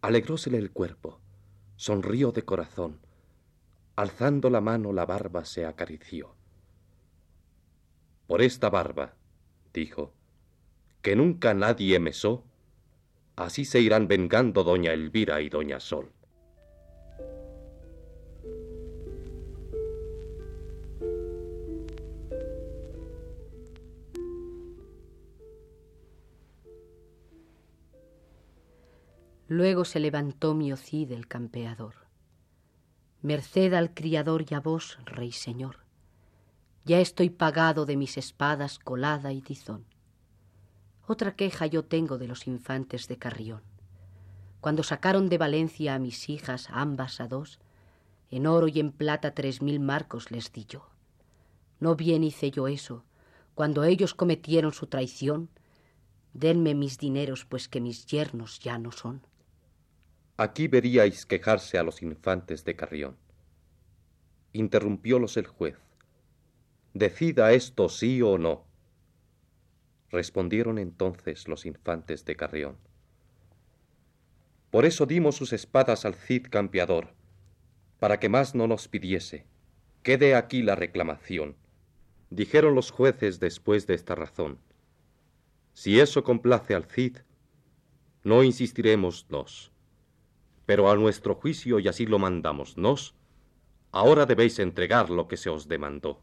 Alegrósele 0.00 0.56
el 0.56 0.72
cuerpo, 0.72 1.20
sonrió 1.76 2.32
de 2.32 2.46
corazón, 2.46 2.98
alzando 3.94 4.48
la 4.48 4.62
mano 4.62 4.94
la 4.94 5.04
barba 5.04 5.44
se 5.44 5.66
acarició. 5.66 6.34
Por 8.26 8.40
esta 8.42 8.68
barba, 8.70 9.17
dijo, 9.72 10.12
que 11.02 11.16
nunca 11.16 11.54
nadie 11.54 11.98
mesó, 11.98 12.44
así 13.36 13.64
se 13.64 13.80
irán 13.80 14.08
vengando 14.08 14.64
doña 14.64 14.92
Elvira 14.92 15.40
y 15.40 15.48
doña 15.48 15.80
Sol. 15.80 16.12
Luego 29.48 29.86
se 29.86 29.98
levantó 29.98 30.54
Miocid 30.54 31.10
el 31.10 31.26
campeador. 31.26 31.94
Merced 33.22 33.72
al 33.72 33.94
criador 33.94 34.44
y 34.48 34.54
a 34.54 34.60
vos, 34.60 34.98
rey 35.06 35.32
señor. 35.32 35.87
Ya 36.88 37.00
estoy 37.00 37.28
pagado 37.28 37.84
de 37.84 37.98
mis 37.98 38.16
espadas 38.16 38.78
colada 38.78 39.30
y 39.34 39.42
tizón. 39.42 39.84
Otra 41.06 41.36
queja 41.36 41.66
yo 41.66 41.84
tengo 41.84 42.16
de 42.16 42.26
los 42.26 42.46
infantes 42.46 43.08
de 43.08 43.18
Carrión. 43.18 43.60
Cuando 44.62 44.82
sacaron 44.82 45.28
de 45.28 45.36
Valencia 45.36 45.94
a 45.94 45.98
mis 45.98 46.30
hijas, 46.30 46.68
ambas 46.70 47.20
a 47.20 47.28
dos, 47.28 47.60
en 48.30 48.46
oro 48.46 48.68
y 48.68 48.80
en 48.80 48.92
plata 48.92 49.34
tres 49.34 49.60
mil 49.60 49.80
marcos 49.80 50.30
les 50.30 50.50
di 50.50 50.64
yo. 50.64 50.88
No 51.78 51.94
bien 51.94 52.24
hice 52.24 52.50
yo 52.50 52.68
eso, 52.68 53.04
cuando 53.54 53.84
ellos 53.84 54.14
cometieron 54.14 54.72
su 54.72 54.86
traición, 54.86 55.50
denme 56.32 56.74
mis 56.74 56.96
dineros, 56.96 57.44
pues 57.44 57.68
que 57.68 57.82
mis 57.82 58.06
yernos 58.06 58.60
ya 58.60 58.78
no 58.78 58.92
son. 58.92 59.20
Aquí 60.38 60.68
veríais 60.68 61.26
quejarse 61.26 61.76
a 61.76 61.82
los 61.82 62.00
infantes 62.00 62.64
de 62.64 62.76
Carrión. 62.76 63.18
Interrumpiólos 64.54 65.36
el 65.36 65.48
juez. 65.48 65.76
Decida 66.94 67.52
esto 67.52 67.88
sí 67.88 68.22
o 68.22 68.38
no. 68.38 68.64
Respondieron 70.10 70.78
entonces 70.78 71.48
los 71.48 71.66
infantes 71.66 72.24
de 72.24 72.36
Carrión. 72.36 72.76
Por 74.70 74.84
eso 74.84 75.06
dimos 75.06 75.36
sus 75.36 75.52
espadas 75.52 76.04
al 76.04 76.14
Cid 76.14 76.46
campeador, 76.50 77.14
para 77.98 78.20
que 78.20 78.28
más 78.28 78.54
no 78.54 78.66
nos 78.66 78.88
pidiese. 78.88 79.46
Quede 80.02 80.34
aquí 80.34 80.62
la 80.62 80.74
reclamación. 80.74 81.56
Dijeron 82.30 82.74
los 82.74 82.90
jueces 82.90 83.40
después 83.40 83.86
de 83.86 83.94
esta 83.94 84.14
razón. 84.14 84.58
Si 85.74 86.00
eso 86.00 86.24
complace 86.24 86.74
al 86.74 86.84
Cid, 86.84 87.18
no 88.24 88.42
insistiremos 88.42 89.26
nos 89.30 89.72
pero 90.68 90.90
a 90.90 90.96
nuestro 90.96 91.34
juicio 91.34 91.78
y 91.78 91.88
así 91.88 92.04
lo 92.04 92.18
mandamos 92.18 92.76
nos, 92.76 93.14
ahora 93.90 94.26
debéis 94.26 94.58
entregar 94.58 95.08
lo 95.08 95.26
que 95.26 95.38
se 95.38 95.48
os 95.48 95.66
demandó. 95.66 96.20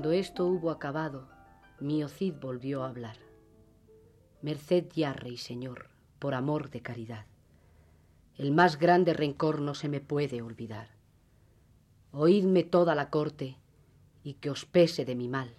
Cuando 0.00 0.16
esto 0.16 0.46
hubo 0.46 0.70
acabado, 0.70 1.28
Miocid 1.78 2.32
volvió 2.40 2.84
a 2.84 2.88
hablar. 2.88 3.18
Merced 4.40 4.86
ya, 4.94 5.12
rey 5.12 5.36
señor, 5.36 5.90
por 6.18 6.32
amor 6.32 6.70
de 6.70 6.80
caridad. 6.80 7.26
El 8.38 8.50
más 8.50 8.78
grande 8.78 9.12
rencor 9.12 9.60
no 9.60 9.74
se 9.74 9.90
me 9.90 10.00
puede 10.00 10.40
olvidar. 10.40 10.88
Oídme 12.12 12.62
toda 12.64 12.94
la 12.94 13.10
corte 13.10 13.58
y 14.24 14.36
que 14.40 14.48
os 14.48 14.64
pese 14.64 15.04
de 15.04 15.14
mi 15.14 15.28
mal. 15.28 15.54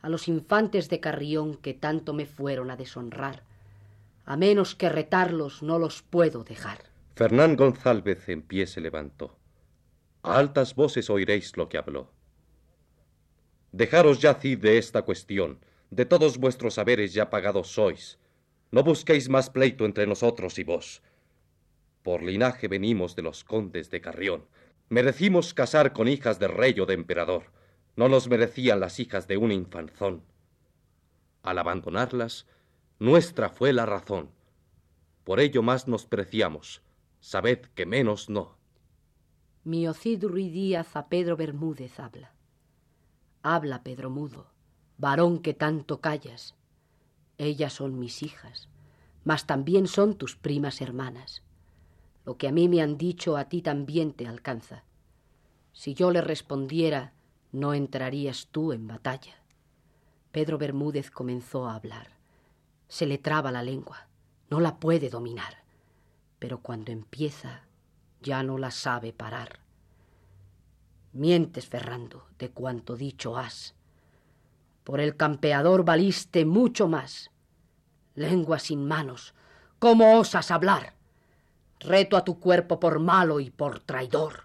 A 0.00 0.08
los 0.08 0.28
infantes 0.28 0.88
de 0.88 1.00
Carrión 1.00 1.56
que 1.56 1.74
tanto 1.74 2.14
me 2.14 2.24
fueron 2.24 2.70
a 2.70 2.78
deshonrar, 2.78 3.42
a 4.24 4.38
menos 4.38 4.74
que 4.74 4.88
retarlos 4.88 5.62
no 5.62 5.78
los 5.78 6.00
puedo 6.00 6.42
dejar. 6.42 6.84
Fernán 7.16 7.56
González 7.56 8.30
en 8.30 8.40
pie 8.40 8.66
se 8.66 8.80
levantó. 8.80 9.36
A 10.22 10.38
altas 10.38 10.74
voces 10.74 11.10
oiréis 11.10 11.54
lo 11.58 11.68
que 11.68 11.76
habló. 11.76 12.21
Dejaros 13.72 14.20
ya, 14.20 14.34
Cid, 14.34 14.58
de 14.58 14.78
esta 14.78 15.02
cuestión. 15.02 15.58
De 15.90 16.04
todos 16.04 16.38
vuestros 16.38 16.78
haberes 16.78 17.12
ya 17.12 17.30
pagados 17.30 17.68
sois. 17.68 18.18
No 18.70 18.82
busquéis 18.82 19.28
más 19.28 19.50
pleito 19.50 19.84
entre 19.84 20.06
nosotros 20.06 20.58
y 20.58 20.64
vos. 20.64 21.02
Por 22.02 22.22
linaje 22.22 22.68
venimos 22.68 23.16
de 23.16 23.22
los 23.22 23.44
condes 23.44 23.90
de 23.90 24.00
Carrión. 24.00 24.44
Merecimos 24.88 25.54
casar 25.54 25.92
con 25.92 26.08
hijas 26.08 26.38
de 26.38 26.48
rey 26.48 26.78
o 26.80 26.86
de 26.86 26.94
emperador 26.94 27.44
no 27.96 28.08
nos 28.08 28.28
merecían 28.28 28.80
las 28.80 28.98
hijas 29.00 29.28
de 29.28 29.36
un 29.36 29.52
infanzón. 29.52 30.22
Al 31.42 31.58
abandonarlas, 31.58 32.46
nuestra 32.98 33.50
fue 33.50 33.72
la 33.72 33.86
razón. 33.86 34.30
Por 35.24 35.40
ello 35.40 35.62
más 35.62 35.88
nos 35.88 36.06
preciamos, 36.06 36.82
sabed 37.20 37.60
que 37.74 37.86
menos 37.86 38.28
no. 38.28 38.56
Miocid 39.64 40.24
Ruiz 40.24 40.52
Díaz 40.52 40.96
a 40.96 41.08
Pedro 41.08 41.36
Bermúdez 41.36 42.00
habla. 42.00 42.31
Habla, 43.42 43.82
Pedro 43.82 44.08
Mudo, 44.08 44.46
varón 44.98 45.40
que 45.40 45.52
tanto 45.52 46.00
callas. 46.00 46.54
Ellas 47.38 47.72
son 47.72 47.98
mis 47.98 48.22
hijas, 48.22 48.68
mas 49.24 49.46
también 49.46 49.88
son 49.88 50.14
tus 50.14 50.36
primas 50.36 50.80
hermanas. 50.80 51.42
Lo 52.24 52.36
que 52.36 52.46
a 52.46 52.52
mí 52.52 52.68
me 52.68 52.82
han 52.82 52.96
dicho 52.96 53.36
a 53.36 53.48
ti 53.48 53.62
también 53.62 54.12
te 54.12 54.28
alcanza. 54.28 54.84
Si 55.72 55.94
yo 55.94 56.12
le 56.12 56.20
respondiera, 56.20 57.14
no 57.50 57.74
entrarías 57.74 58.48
tú 58.52 58.72
en 58.72 58.86
batalla. 58.86 59.34
Pedro 60.30 60.56
Bermúdez 60.56 61.10
comenzó 61.10 61.66
a 61.66 61.74
hablar. 61.74 62.08
Se 62.86 63.06
le 63.06 63.18
traba 63.18 63.50
la 63.50 63.62
lengua, 63.62 64.06
no 64.50 64.60
la 64.60 64.78
puede 64.78 65.10
dominar, 65.10 65.64
pero 66.38 66.60
cuando 66.60 66.92
empieza 66.92 67.62
ya 68.20 68.42
no 68.42 68.56
la 68.56 68.70
sabe 68.70 69.12
parar. 69.12 69.61
Mientes, 71.12 71.66
Ferrando, 71.66 72.26
de 72.38 72.50
cuanto 72.50 72.96
dicho 72.96 73.36
has. 73.36 73.74
Por 74.82 74.98
el 74.98 75.16
campeador 75.16 75.84
valiste 75.84 76.46
mucho 76.46 76.88
más. 76.88 77.30
Lengua 78.14 78.58
sin 78.58 78.86
manos, 78.86 79.34
¿cómo 79.78 80.18
osas 80.18 80.50
hablar? 80.50 80.94
Reto 81.80 82.16
a 82.16 82.24
tu 82.24 82.40
cuerpo 82.40 82.80
por 82.80 82.98
malo 82.98 83.40
y 83.40 83.50
por 83.50 83.80
traidor. 83.80 84.44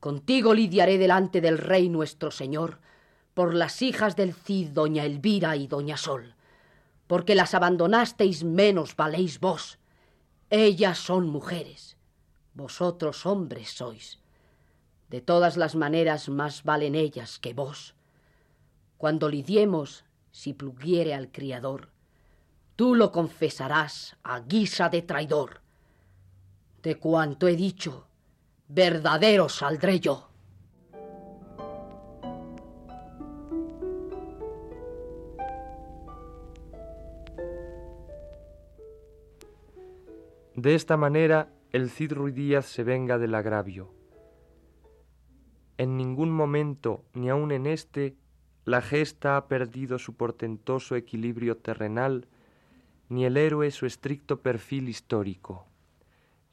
Contigo 0.00 0.54
lidiaré 0.54 0.96
delante 0.96 1.40
del 1.40 1.58
rey 1.58 1.90
nuestro 1.90 2.30
señor, 2.30 2.80
por 3.34 3.52
las 3.54 3.82
hijas 3.82 4.16
del 4.16 4.32
Cid, 4.32 4.70
doña 4.70 5.04
Elvira 5.04 5.56
y 5.56 5.66
doña 5.66 5.96
Sol, 5.96 6.34
porque 7.06 7.34
las 7.34 7.52
abandonasteis 7.52 8.42
menos 8.44 8.96
valéis 8.96 9.40
vos. 9.40 9.78
Ellas 10.48 10.98
son 10.98 11.28
mujeres, 11.28 11.96
vosotros 12.54 13.26
hombres 13.26 13.70
sois. 13.70 14.23
De 15.14 15.20
todas 15.20 15.56
las 15.56 15.76
maneras 15.76 16.28
más 16.28 16.64
valen 16.64 16.96
ellas 16.96 17.38
que 17.38 17.54
vos. 17.54 17.94
Cuando 18.98 19.28
lidiemos, 19.28 20.04
si 20.32 20.54
pluguiere 20.54 21.14
al 21.14 21.30
criador, 21.30 21.90
tú 22.74 22.96
lo 22.96 23.12
confesarás 23.12 24.16
a 24.24 24.40
guisa 24.40 24.88
de 24.88 25.02
traidor. 25.02 25.60
De 26.82 26.96
cuanto 26.96 27.46
he 27.46 27.54
dicho, 27.54 28.08
verdadero 28.66 29.48
saldré 29.48 30.00
yo. 30.00 30.30
De 40.56 40.74
esta 40.74 40.96
manera 40.96 41.52
el 41.70 41.88
Cid 41.88 42.14
Ruiz 42.14 42.34
Díaz 42.34 42.66
se 42.66 42.82
venga 42.82 43.16
del 43.18 43.36
agravio. 43.36 43.94
En 45.84 45.98
ningún 45.98 46.30
momento, 46.30 47.04
ni 47.12 47.28
aun 47.28 47.52
en 47.52 47.66
este, 47.66 48.16
la 48.64 48.80
gesta 48.80 49.36
ha 49.36 49.48
perdido 49.48 49.98
su 49.98 50.16
portentoso 50.16 50.96
equilibrio 50.96 51.58
terrenal, 51.58 52.26
ni 53.10 53.26
el 53.26 53.36
héroe 53.36 53.70
su 53.70 53.84
estricto 53.84 54.40
perfil 54.40 54.88
histórico, 54.88 55.66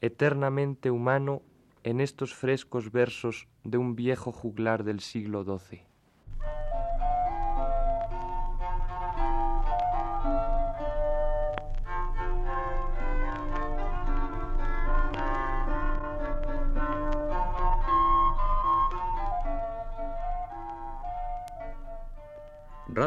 eternamente 0.02 0.90
humano 0.90 1.40
en 1.82 2.02
estos 2.02 2.34
frescos 2.34 2.92
versos 2.92 3.48
de 3.64 3.78
un 3.78 3.96
viejo 3.96 4.32
juglar 4.32 4.84
del 4.84 5.00
siglo 5.00 5.44
XII. 5.44 5.91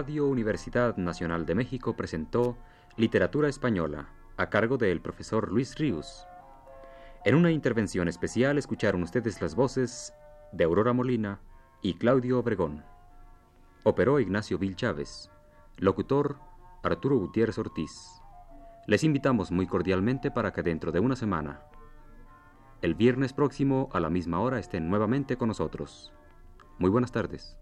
Radio 0.06 0.28
Universidad 0.28 0.98
Nacional 0.98 1.48
de 1.48 1.56
México 1.56 1.96
presentó 1.96 2.56
Literatura 2.96 3.50
Española, 3.50 4.10
a 4.38 4.52
cargo 4.52 4.78
del 4.78 5.02
profesor 5.02 5.52
Luis 5.52 5.80
Ríos. 5.80 6.28
En 7.24 7.34
una 7.34 7.50
intervención 7.50 8.08
especial 8.08 8.60
escucharon 8.60 9.02
ustedes 9.02 9.42
las 9.42 9.56
voces 9.56 10.14
de 10.52 10.64
Aurora 10.64 10.94
Molina 10.94 11.40
y 11.82 11.96
Claudio 11.96 12.38
Obregón. 12.38 12.84
Operó 13.82 14.20
Ignacio 14.20 14.60
Vil 14.60 14.76
Chávez. 14.76 15.32
Locutor 15.78 16.38
Arturo 16.84 17.18
Gutiérrez 17.18 17.58
Ortiz. 17.58 18.22
Les 18.86 19.04
invitamos 19.04 19.52
muy 19.52 19.66
cordialmente 19.66 20.30
para 20.30 20.54
que 20.54 20.62
dentro 20.62 20.92
de 20.92 21.00
una 21.00 21.16
semana, 21.16 21.62
el 22.84 22.94
viernes 22.94 23.34
próximo 23.34 23.90
a 23.92 24.00
la 24.00 24.12
misma 24.12 24.40
hora, 24.40 24.60
estén 24.60 24.88
nuevamente 24.88 25.36
con 25.36 25.48
nosotros. 25.48 26.14
Muy 26.78 26.92
buenas 26.92 27.12
tardes. 27.12 27.58